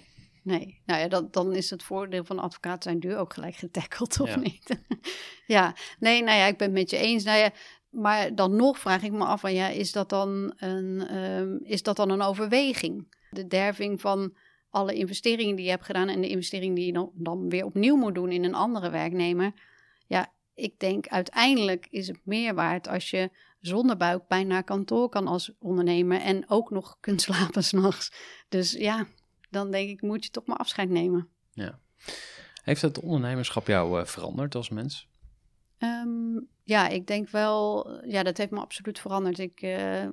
nee. 0.58 0.82
Nou 0.86 1.00
ja, 1.00 1.08
dat, 1.08 1.34
dan 1.34 1.56
is 1.56 1.70
het 1.70 1.84
voordeel 1.84 2.24
van 2.24 2.40
advocaat 2.40 2.84
zijn 2.84 3.00
duur 3.00 3.18
ook 3.18 3.34
gelijk 3.34 3.56
getackeld, 3.56 4.20
of 4.20 4.30
Ja. 4.30 4.40
niet? 4.40 4.80
ja, 5.48 5.76
nee, 6.00 6.24
nou 6.24 6.38
ja, 6.38 6.46
ik 6.46 6.58
ben 6.58 6.68
het 6.68 6.78
met 6.78 6.90
je 6.90 6.98
eens. 6.98 7.24
Nou 7.24 7.38
ja, 7.38 7.52
maar 7.90 8.36
dan 8.36 8.56
nog 8.56 8.80
vraag 8.80 9.04
ik 9.04 9.12
me 9.12 9.26
af, 9.26 9.40
van, 9.40 9.54
ja, 9.54 9.68
is, 9.68 9.92
dat 9.92 10.10
dan 10.10 10.54
een, 10.58 11.08
ehm, 11.08 11.58
is 11.64 11.84
dat 11.84 11.96
dan 11.96 12.10
een 12.10 12.22
overweging? 12.22 13.16
De 13.30 13.48
derving 13.48 14.02
van 14.02 14.38
alle 14.70 14.94
investeringen 14.94 15.56
die 15.56 15.66
je 15.66 15.72
hebt 15.72 15.86
gedaan 15.86 16.10
en 16.10 16.22
de 16.22 16.30
investering 16.30 16.76
die 16.76 16.86
je 16.86 16.94
dan, 16.94 17.12
dan 17.14 17.50
weer 17.50 17.66
opnieuw 17.66 17.96
moet 17.96 18.16
doen 18.16 18.32
in 18.32 18.44
een 18.44 18.56
andere 18.56 18.90
werknemer. 18.90 19.54
Ja, 20.08 20.34
ik 20.54 20.80
denk 20.80 21.08
uiteindelijk 21.08 21.88
is 21.90 22.08
het 22.08 22.20
meer 22.24 22.54
waard 22.54 22.88
als 22.88 23.10
je 23.10 23.30
zonder 23.60 23.98
buikpijn 23.98 24.48
naar 24.48 24.64
kantoor 24.64 25.10
kan 25.10 25.28
als 25.28 25.52
ondernemer 25.60 26.22
en 26.22 26.50
ook 26.50 26.70
nog 26.70 26.98
kunt 27.00 27.22
slapen 27.22 27.64
s'nachts. 27.70 28.12
Dus 28.50 28.72
ja, 28.72 29.08
dan 29.50 29.72
denk 29.72 29.90
ik, 29.90 30.02
moet 30.02 30.24
je 30.24 30.32
toch 30.32 30.46
maar 30.46 30.58
afscheid 30.58 30.90
nemen. 30.90 31.28
Heeft 32.64 32.82
het 32.82 33.00
ondernemerschap 33.00 33.68
jou 33.68 34.00
eh, 34.00 34.06
veranderd 34.06 34.56
als 34.56 34.70
mens? 34.70 35.08
Ehm, 35.78 36.40
ja, 36.64 36.88
ik 36.88 37.08
denk 37.08 37.30
wel, 37.30 37.90
ja, 38.06 38.24
dat 38.24 38.38
heeft 38.38 38.52
me 38.52 38.60
absoluut 38.60 39.00
veranderd. 39.00 39.40
Ik 39.40 39.62
eh, 39.62 40.04
eh, 40.04 40.10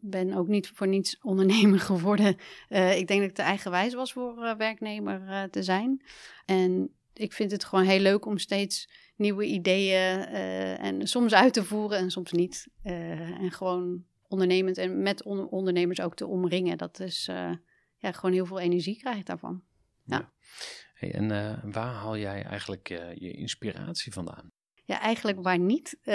ben 0.00 0.32
ook 0.32 0.48
niet 0.48 0.70
voor 0.74 0.88
niets 0.88 1.18
ondernemer 1.32 1.80
geworden. 1.80 2.36
Ik 2.68 3.06
denk 3.06 3.20
dat 3.20 3.28
ik 3.28 3.34
te 3.34 3.42
eigenwijs 3.42 3.94
was 3.94 4.12
voor 4.12 4.56
werknemer 4.56 5.50
te 5.50 5.62
zijn. 5.62 6.02
En 6.44 6.90
ik 7.12 7.32
vind 7.32 7.50
het 7.50 7.64
gewoon 7.64 7.84
heel 7.84 8.00
leuk 8.00 8.26
om 8.26 8.38
steeds 8.38 8.88
nieuwe 9.16 9.44
ideeën 9.44 10.18
en 10.78 11.08
soms 11.08 11.34
uit 11.34 11.52
te 11.52 11.64
voeren 11.64 11.98
en 11.98 12.10
soms 12.10 12.32
niet. 12.32 12.68
En 12.82 13.50
gewoon 13.52 14.04
ondernemend 14.28 14.78
en 14.78 15.02
met 15.02 15.22
on- 15.22 15.48
ondernemers 15.48 16.00
ook 16.00 16.14
te 16.14 16.26
omringen. 16.26 16.78
Dat 16.78 17.00
is 17.00 17.30
ja, 17.96 18.12
gewoon 18.12 18.32
heel 18.32 18.46
veel 18.46 18.58
energie 18.58 18.98
krijg 18.98 19.18
ik 19.18 19.26
daarvan. 19.26 19.62
Hey, 20.94 21.14
en 21.14 21.30
eh, 21.30 21.72
waar 21.72 21.92
haal 21.92 22.16
jij 22.16 22.42
eigenlijk 22.44 22.90
eh, 22.90 23.14
je 23.14 23.30
inspiratie 23.30 24.12
vandaan? 24.12 24.50
Ja, 24.84 25.00
eigenlijk 25.00 25.42
waar 25.42 25.58
niet. 25.58 25.98
Eh, 26.02 26.14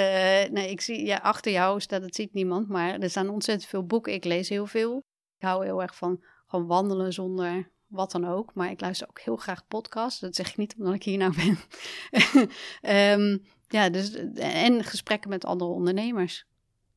nee, 0.49 0.69
ik 0.69 0.81
zie, 0.81 1.05
ja, 1.05 1.17
achter 1.17 1.51
jou 1.51 1.79
staat, 1.79 2.01
dat 2.01 2.15
ziet 2.15 2.33
niemand, 2.33 2.67
maar 2.67 2.99
er 2.99 3.09
staan 3.09 3.29
ontzettend 3.29 3.69
veel 3.69 3.85
boeken. 3.85 4.13
Ik 4.13 4.23
lees 4.23 4.49
heel 4.49 4.65
veel. 4.65 5.03
Ik 5.37 5.47
hou 5.47 5.65
heel 5.65 5.81
erg 5.81 5.95
van 5.95 6.23
gewoon 6.47 6.67
wandelen 6.67 7.13
zonder 7.13 7.71
wat 7.87 8.11
dan 8.11 8.25
ook. 8.25 8.53
Maar 8.53 8.71
ik 8.71 8.81
luister 8.81 9.07
ook 9.09 9.19
heel 9.19 9.35
graag 9.35 9.67
podcasts. 9.67 10.19
Dat 10.19 10.35
zeg 10.35 10.49
ik 10.49 10.57
niet 10.57 10.75
omdat 10.77 10.93
ik 10.93 11.03
hier 11.03 11.17
nou 11.17 11.35
ben. 11.35 11.57
Ehm, 12.81 13.37
ja, 13.67 13.89
dus, 13.89 14.13
en 14.35 14.83
gesprekken 14.83 15.29
met 15.29 15.45
andere 15.45 15.71
ondernemers. 15.71 16.45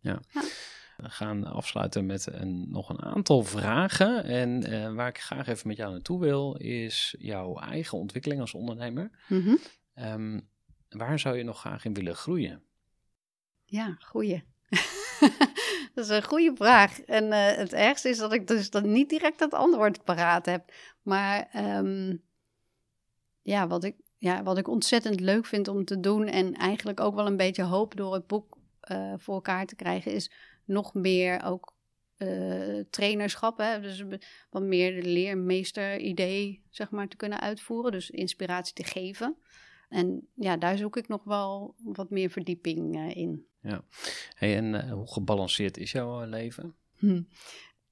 We 0.00 0.83
gaan 1.10 1.44
afsluiten 1.44 2.06
met 2.06 2.26
een, 2.32 2.70
nog 2.70 2.88
een 2.88 3.02
aantal 3.02 3.42
vragen. 3.42 4.24
En 4.24 4.62
eh, 4.62 4.94
waar 4.94 5.08
ik 5.08 5.18
graag 5.18 5.46
even 5.46 5.68
met 5.68 5.76
jou 5.76 5.92
naartoe 5.92 6.20
wil, 6.20 6.54
is 6.54 7.14
jouw 7.18 7.58
eigen 7.58 7.98
ontwikkeling 7.98 8.40
als 8.40 8.54
ondernemer. 8.54 9.10
Mhm. 9.28 9.56
Ehm, 9.94 10.40
waar 10.88 11.18
zou 11.18 11.36
je 11.36 11.44
nog 11.44 11.58
graag 11.58 11.84
in 11.84 11.94
willen 11.94 12.16
groeien? 12.16 12.62
Ja, 13.64 13.96
goeie. 13.98 14.44
dat 15.94 16.04
is 16.04 16.08
een 16.08 16.24
goede 16.24 16.52
vraag. 16.54 17.00
En 17.00 17.32
eh, 17.32 17.56
het 17.56 17.72
ergste 17.72 18.08
is 18.08 18.18
dat 18.18 18.32
ik 18.32 18.46
dus 18.46 18.70
dan 18.70 18.92
niet 18.92 19.08
direct 19.08 19.40
het 19.40 19.54
antwoord 19.54 20.04
paraat 20.04 20.46
heb. 20.46 20.72
Maar 21.02 21.48
ehm, 21.52 22.16
ja, 23.42 23.66
wat 23.66 23.84
ik, 23.84 23.96
ja, 24.18 24.42
wat 24.42 24.58
ik 24.58 24.68
ontzettend 24.68 25.20
leuk 25.20 25.46
vind 25.46 25.68
om 25.68 25.84
te 25.84 26.00
doen... 26.00 26.26
en 26.26 26.54
eigenlijk 26.54 27.00
ook 27.00 27.14
wel 27.14 27.26
een 27.26 27.36
beetje 27.36 27.62
hoop 27.62 27.96
door 27.96 28.14
het 28.14 28.26
boek 28.26 28.56
eh, 28.80 29.12
voor 29.16 29.34
elkaar 29.34 29.66
te 29.66 29.76
krijgen... 29.76 30.12
is 30.12 30.30
nog 30.64 30.94
meer 30.94 31.44
ook 31.44 31.74
eh, 32.16 32.80
trainerschap. 32.90 33.58
Hè? 33.58 33.80
Dus 33.80 34.04
wat 34.50 34.62
meer 34.62 35.02
de 35.02 35.08
leermeester-idee 35.08 36.62
zeg 36.70 36.90
maar, 36.90 37.08
te 37.08 37.16
kunnen 37.16 37.40
uitvoeren. 37.40 37.92
Dus 37.92 38.10
inspiratie 38.10 38.74
te 38.74 38.84
geven. 38.84 39.36
En 39.88 40.28
ja, 40.34 40.56
daar 40.56 40.76
zoek 40.76 40.96
ik 40.96 41.08
nog 41.08 41.24
wel 41.24 41.74
wat 41.82 42.10
meer 42.10 42.30
verdieping 42.30 42.96
eh, 42.96 43.16
in. 43.16 43.46
Hey, 44.34 44.56
en 44.56 44.74
eh, 44.74 44.92
hoe 44.92 45.12
gebalanceerd 45.12 45.76
is 45.76 45.92
jouw 45.92 46.24
leven? 46.24 46.74
Hm. 46.96 47.22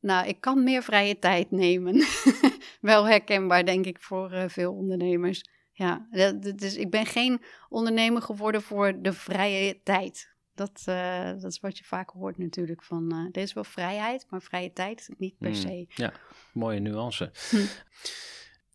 Nou, 0.00 0.28
ik 0.28 0.40
kan 0.40 0.64
meer 0.64 0.82
vrije 0.82 1.18
tijd 1.18 1.50
nemen. 1.50 2.04
Wel 2.80 3.06
herkenbaar, 3.06 3.64
denk 3.64 3.86
ik, 3.86 4.00
voor 4.00 4.50
veel 4.50 4.72
ondernemers. 4.72 5.44
Ja, 5.72 6.06
dat, 6.10 6.42
dat 6.42 6.60
is, 6.60 6.76
ik 6.76 6.90
ben 6.90 7.06
geen 7.06 7.40
ondernemer 7.68 8.22
geworden 8.22 8.62
voor 8.62 9.02
de 9.02 9.12
vrije 9.12 9.82
tijd. 9.82 10.31
Dat, 10.54 10.82
eh, 10.84 11.26
dat 11.40 11.50
is 11.52 11.60
wat 11.60 11.78
je 11.78 11.84
vaak 11.84 12.10
hoort 12.10 12.38
natuurlijk. 12.38 12.82
Van, 12.82 13.12
eh 13.12 13.18
er 13.32 13.42
is 13.42 13.52
wel 13.52 13.64
vrijheid, 13.64 14.26
maar 14.30 14.42
vrije 14.42 14.72
tijd 14.72 15.08
niet 15.18 15.38
per 15.38 15.50
Hmm, 15.50 15.60
se. 15.60 15.86
Ja, 15.88 16.12
mooie 16.52 16.80
nuance. 16.80 17.30
Hm. 17.50 17.56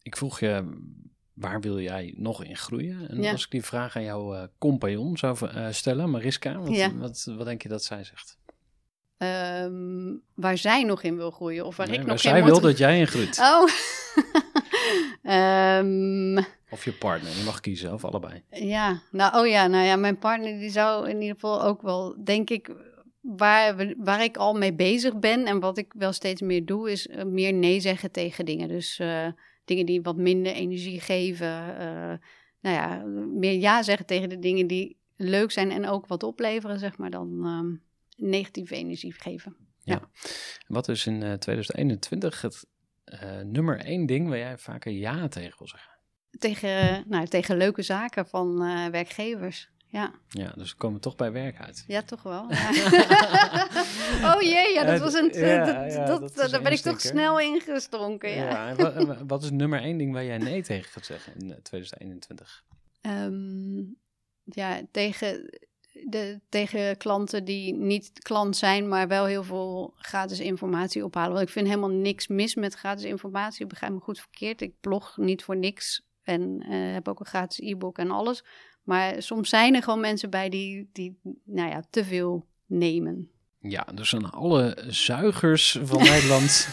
Ik 0.01 0.17
vroeg 0.17 0.39
je, 0.39 0.79
waar 1.33 1.59
wil 1.61 1.79
jij 1.79 2.13
nog 2.17 2.43
in 2.43 2.57
groeien? 2.57 3.09
En 3.09 3.21
Ja. 3.21 3.31
als 3.31 3.45
ik 3.45 3.51
die 3.51 3.63
vraag 3.65 3.95
aan 3.95 4.03
jouw 4.03 4.33
eh, 4.33 4.43
compagnon 4.57 5.17
zou 5.17 5.37
stellen, 5.73 6.09
Mariska, 6.09 6.57
wat, 6.59 6.75
Ja. 6.75 6.93
wat, 6.95 7.23
wat 7.37 7.45
denk 7.45 7.61
je 7.61 7.69
dat 7.69 7.83
zij 7.83 8.03
zegt? 8.03 8.37
Ehm, 9.17 10.15
waar 10.35 10.57
zij 10.57 10.83
nog 10.83 11.03
in 11.03 11.15
wil 11.15 11.31
groeien 11.31 11.65
of 11.65 11.75
waar 11.77 11.87
Nee, 11.87 11.95
ik 11.95 12.01
waar 12.01 12.11
nog 12.11 12.21
zij 12.21 12.37
in 12.37 12.43
wil 12.45 12.53
moet... 12.53 12.63
dat 12.63 12.77
jij 12.77 12.99
in 12.99 13.07
groeit. 13.07 13.39
Oh. 13.39 13.67
Ehm, 15.27 16.37
Of 16.69 16.85
je 16.85 16.93
partner, 16.93 17.31
je 17.37 17.43
mag 17.43 17.59
kiezen, 17.59 17.93
of 17.93 18.05
allebei. 18.05 18.43
Ja, 18.49 19.01
nou, 19.11 19.39
oh 19.39 19.47
ja, 19.47 19.67
nou 19.67 19.85
ja, 19.85 19.95
mijn 19.95 20.17
partner 20.17 20.59
die 20.59 20.69
zou 20.69 21.09
in 21.09 21.21
ieder 21.21 21.33
geval 21.35 21.63
ook 21.63 21.81
wel, 21.81 22.15
denk 22.23 22.49
ik, 22.49 22.71
waar, 23.21 23.93
waar 23.97 24.23
ik 24.23 24.37
al 24.37 24.53
mee 24.53 24.73
bezig 24.73 25.19
ben 25.19 25.45
en 25.45 25.59
wat 25.59 25.77
ik 25.77 25.93
wel 25.97 26.11
steeds 26.11 26.41
meer 26.41 26.65
doe, 26.65 26.91
is 26.91 27.07
eh, 27.07 27.23
meer 27.25 27.53
nee 27.53 27.79
zeggen 27.79 28.11
tegen 28.11 28.45
dingen. 28.45 28.67
Dus 28.67 28.99
eh, 28.99 29.27
dingen 29.65 29.85
die 29.85 30.01
wat 30.01 30.17
minder 30.17 30.53
energie 30.53 30.99
geven. 30.99 31.77
eh, 31.77 32.13
nou 32.61 32.75
ja, 32.75 33.03
meer 33.39 33.53
ja 33.59 33.83
zeggen 33.83 34.05
tegen 34.05 34.29
de 34.29 34.39
dingen 34.39 34.67
die 34.67 34.97
leuk 35.15 35.51
zijn 35.51 35.71
en 35.71 35.87
ook 35.87 36.07
wat 36.07 36.23
opleveren, 36.23 36.79
zeg 36.79 36.97
maar, 36.97 37.09
dan 37.09 37.45
ehm, 37.45 37.75
negatieve 38.29 38.75
energie 38.75 39.13
geven. 39.13 39.55
Wat 40.67 40.89
is 40.89 41.05
in 41.05 41.23
eh, 41.23 41.33
2021 41.33 42.41
het 42.41 42.65
eh, 43.07 43.39
nummer 43.43 43.79
één 43.79 44.05
ding 44.05 44.27
waar 44.29 44.37
jij 44.37 44.57
vaker 44.57 44.91
ja 44.91 45.27
tegen 45.27 45.57
wil 45.57 45.67
zeggen? 45.67 45.91
Tegen, 46.39 47.03
nou, 47.07 47.25
tegen 47.27 47.57
leuke 47.57 47.81
zaken 47.81 48.27
van 48.27 48.63
eh, 48.63 48.85
werkgevers. 48.85 49.69
Ja, 49.89 50.11
Ja, 50.29 50.51
dus 50.55 50.71
we 50.71 50.77
komen 50.77 50.99
toch 51.01 51.15
bij 51.15 51.31
werk 51.31 51.59
uit. 51.59 51.83
ja 51.87 52.01
toch 52.01 52.23
wel. 52.23 52.45
Ja. 52.51 52.69
oh 54.35 54.41
jee, 54.41 54.73
ja, 54.73 54.83
dat 54.83 54.93
Eh, 54.95 54.99
was 54.99 55.13
een... 55.13 55.31
ja, 55.33 55.65
dat, 55.65 55.93
ja, 55.93 56.05
dat, 56.05 56.35
daar 56.51 56.61
ben 56.61 56.71
ik 56.71 56.79
toch 56.79 57.01
snel 57.01 57.39
ingestonken, 57.39 58.29
ja. 58.29 58.43
Ja, 58.49 58.67
en 58.69 58.75
wa- 58.75 58.91
en 58.91 59.07
wa- 59.07 59.25
wat 59.25 59.43
is 59.43 59.51
nummer 59.51 59.81
één 59.81 59.97
ding 59.97 60.13
waar 60.13 60.23
jij 60.25 60.37
nee 60.37 60.63
tegen 60.63 60.91
gaat 60.91 61.05
zeggen 61.05 61.33
in 61.35 61.51
eh, 61.51 61.57
2021? 61.61 62.63
Ehm, 63.01 63.77
ja, 64.43 64.81
tegen, 64.91 65.49
de, 66.05 66.39
tegen 66.49 66.97
klanten 66.97 67.45
die 67.45 67.73
niet 67.73 68.12
klant 68.19 68.55
zijn, 68.55 68.88
maar 68.88 69.07
wel 69.07 69.25
heel 69.25 69.43
veel 69.43 69.93
gratis 69.95 70.39
informatie 70.39 71.05
ophalen. 71.05 71.31
Want 71.31 71.45
ik 71.45 71.49
vind 71.49 71.67
helemaal 71.67 71.89
niks 71.89 72.27
mis 72.27 72.55
met 72.55 72.73
gratis 72.73 73.03
informatie. 73.03 73.63
Ik 73.63 73.69
begrijp 73.69 73.93
me 73.93 73.99
goed 73.99 74.19
verkeerd. 74.19 74.62
Ik 74.62 74.73
blog 74.79 75.17
niet 75.17 75.43
voor 75.43 75.57
niks 75.57 76.05
en 76.23 76.62
eh, 76.62 76.93
heb 76.93 77.07
ook 77.07 77.19
een 77.19 77.25
gratis 77.25 77.60
e-book 77.60 77.97
en 77.97 78.12
alles. 78.12 78.43
Maar 78.83 79.21
soms 79.21 79.49
zijn 79.49 79.75
er 79.75 79.83
gewoon 79.83 79.99
mensen 79.99 80.29
bij 80.29 80.49
die, 80.49 80.89
die 80.91 81.19
nou 81.43 81.69
ja, 81.69 81.83
te 81.89 82.03
veel 82.03 82.45
nemen. 82.65 83.31
Ja, 83.69 83.86
dus 83.93 84.15
aan 84.15 84.32
alle 84.32 84.77
zuigers 84.88 85.80
van 85.84 85.99
Nederland. 86.03 86.67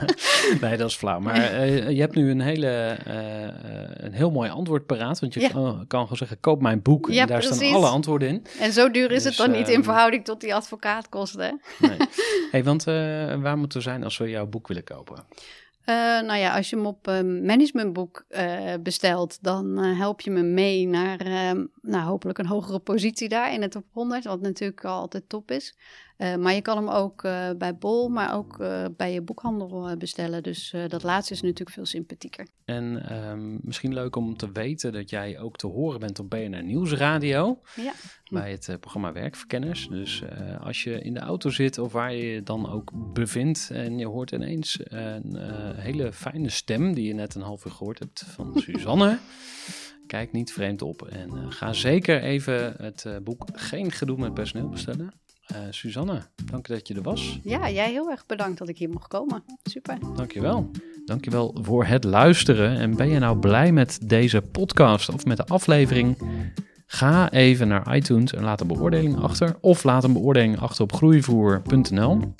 nee, 0.60 0.76
dat 0.76 0.88
is 0.88 0.96
flauw. 0.96 1.20
Maar 1.20 1.36
eh, 1.52 1.90
je 1.90 2.00
hebt 2.00 2.14
nu 2.14 2.30
een, 2.30 2.40
hele, 2.40 2.66
eh, 2.66 3.48
eh, 3.48 3.90
een 3.94 4.12
heel 4.12 4.30
mooi 4.30 4.50
antwoord 4.50 4.86
paraat. 4.86 5.20
Want 5.20 5.34
je 5.34 5.40
Ja. 5.40 5.48
kan, 5.48 5.84
kan 5.86 6.02
gewoon 6.02 6.16
zeggen, 6.16 6.40
koop 6.40 6.60
mijn 6.60 6.82
boek. 6.82 7.08
Ja, 7.10 7.20
en 7.22 7.26
daar 7.28 7.42
staan 7.42 7.72
alle 7.72 7.86
antwoorden 7.86 8.28
in. 8.28 8.46
En 8.60 8.72
zo 8.72 8.90
duur 8.90 9.10
is 9.10 9.22
Dus, 9.22 9.24
het 9.24 9.46
dan 9.46 9.56
niet 9.56 9.68
in 9.68 9.74
ehm, 9.74 9.82
verhouding 9.82 10.24
tot 10.24 10.40
die 10.40 10.54
advocaatkosten. 10.54 11.40
hè? 11.42 11.86
Nee. 11.88 11.98
hey, 12.50 12.64
want 12.64 12.84
waar 12.84 13.58
moeten 13.58 13.78
we 13.78 13.84
zijn 13.84 14.04
als 14.04 14.18
we 14.18 14.28
jouw 14.28 14.46
boek 14.46 14.68
willen 14.68 14.84
kopen? 14.84 15.24
Nou 16.26 16.36
ja, 16.36 16.56
als 16.56 16.70
je 16.70 16.76
hem 16.76 16.86
op 16.86 17.08
eh, 17.08 17.20
managementboek 17.22 18.24
bestelt, 18.80 19.38
dan 19.42 19.78
help 19.78 20.20
je 20.20 20.30
me 20.30 20.42
mee 20.42 20.86
naar 20.86 21.18
ehm, 21.20 21.64
nou, 21.82 22.04
hopelijk 22.04 22.38
een 22.38 22.46
hogere 22.46 22.78
positie 22.78 23.28
daar 23.28 23.52
in 23.52 23.62
het 23.62 23.70
top 23.70 23.84
100, 23.92 24.24
wat 24.24 24.40
natuurlijk 24.40 24.84
al 24.84 24.98
altijd 25.00 25.28
top 25.28 25.50
is. 25.50 25.74
Eh, 26.20 26.36
maar 26.36 26.54
je 26.54 26.60
kan 26.60 26.76
hem 26.76 26.88
ook 26.88 27.24
eh, 27.24 27.50
bij 27.58 27.74
Bol, 27.74 28.08
maar 28.08 28.34
ook 28.34 28.58
eh, 28.58 28.84
bij 28.96 29.12
je 29.12 29.22
boekhandel 29.22 29.96
bestellen. 29.96 30.42
Dus 30.42 30.74
dat 30.88 31.02
laatste 31.02 31.34
is 31.34 31.42
natuurlijk 31.42 31.70
veel 31.70 31.86
sympathieker. 31.86 32.46
En 32.64 33.08
ehm, 33.08 33.56
misschien 33.60 33.94
leuk 33.94 34.16
om 34.16 34.36
te 34.36 34.52
weten 34.52 34.92
dat 34.92 35.10
jij 35.10 35.38
ook 35.38 35.56
te 35.56 35.66
horen 35.66 36.00
bent 36.00 36.18
op 36.18 36.30
BNR 36.30 36.62
Nieuwsradio. 36.62 37.60
Ja. 37.76 37.92
Bij 38.30 38.50
het 38.50 38.76
programma 38.80 39.12
Werkverkenners. 39.12 39.88
Dus 39.88 40.22
als 40.60 40.82
je 40.82 41.00
in 41.00 41.14
de 41.14 41.20
auto 41.20 41.50
zit 41.50 41.78
of 41.78 41.92
waar 41.92 42.14
je 42.14 42.26
je 42.26 42.42
dan 42.42 42.70
ook 42.70 42.90
bevindt. 43.12 43.70
en 43.72 43.98
je 43.98 44.06
hoort 44.06 44.30
ineens 44.30 44.78
een 44.84 45.36
hele 45.76 46.12
fijne 46.12 46.48
stem. 46.48 46.94
die 46.94 47.06
je 47.06 47.14
net 47.14 47.34
een 47.34 47.42
half 47.42 47.64
uur 47.64 47.72
gehoord 47.72 47.98
hebt 47.98 48.24
van 48.26 48.52
Suzanne. 48.64 49.18
Kijk 50.06 50.32
niet 50.32 50.52
vreemd 50.52 50.82
op. 50.82 51.02
En 51.02 51.52
ga 51.52 51.72
zeker 51.72 52.22
even 52.22 52.74
het 52.76 53.06
boek 53.24 53.44
Geen 53.52 53.90
Gedoe 53.92 54.18
met 54.18 54.34
Personeel 54.34 54.68
bestellen. 54.68 55.12
Eh 55.52 55.58
Suzanne, 55.70 56.22
dank 56.44 56.68
dat 56.68 56.88
je 56.88 56.94
er 56.94 57.02
was. 57.02 57.40
ja, 57.42 57.70
jij 57.70 57.90
heel 57.90 58.10
erg 58.10 58.26
bedankt 58.26 58.58
dat 58.58 58.68
ik 58.68 58.78
hier 58.78 58.88
mocht 58.90 59.08
komen. 59.08 59.44
Super. 59.62 59.98
Dankjewel. 60.16 60.70
Dankjewel 61.04 61.56
voor 61.62 61.84
het 61.84 62.04
luisteren. 62.04 62.76
En 62.78 62.96
ben 62.96 63.08
je 63.08 63.18
nou 63.18 63.38
blij 63.38 63.72
met 63.72 63.98
deze 64.08 64.42
podcast 64.42 65.08
of 65.08 65.24
met 65.24 65.36
de 65.36 65.44
aflevering? 65.44 66.18
Ga 66.86 67.30
even 67.30 67.68
naar 67.68 67.96
iTunes 67.96 68.32
en 68.32 68.42
laat 68.42 68.60
een 68.60 68.66
beoordeling 68.66 69.20
achter. 69.20 69.56
Of 69.60 69.84
laat 69.84 70.04
een 70.04 70.12
beoordeling 70.12 70.58
achter 70.58 70.82
op 70.82 70.92
groeivoer.nl. 70.92 72.34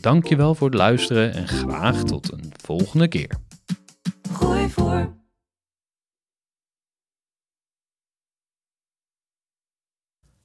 Dankjewel 0.00 0.54
voor 0.54 0.68
het 0.68 0.78
luisteren 0.78 1.34
en 1.34 1.48
graag 1.48 2.02
tot 2.02 2.32
een 2.32 2.52
volgende 2.62 3.08
keer. 3.08 3.36
Gooi 4.32 4.68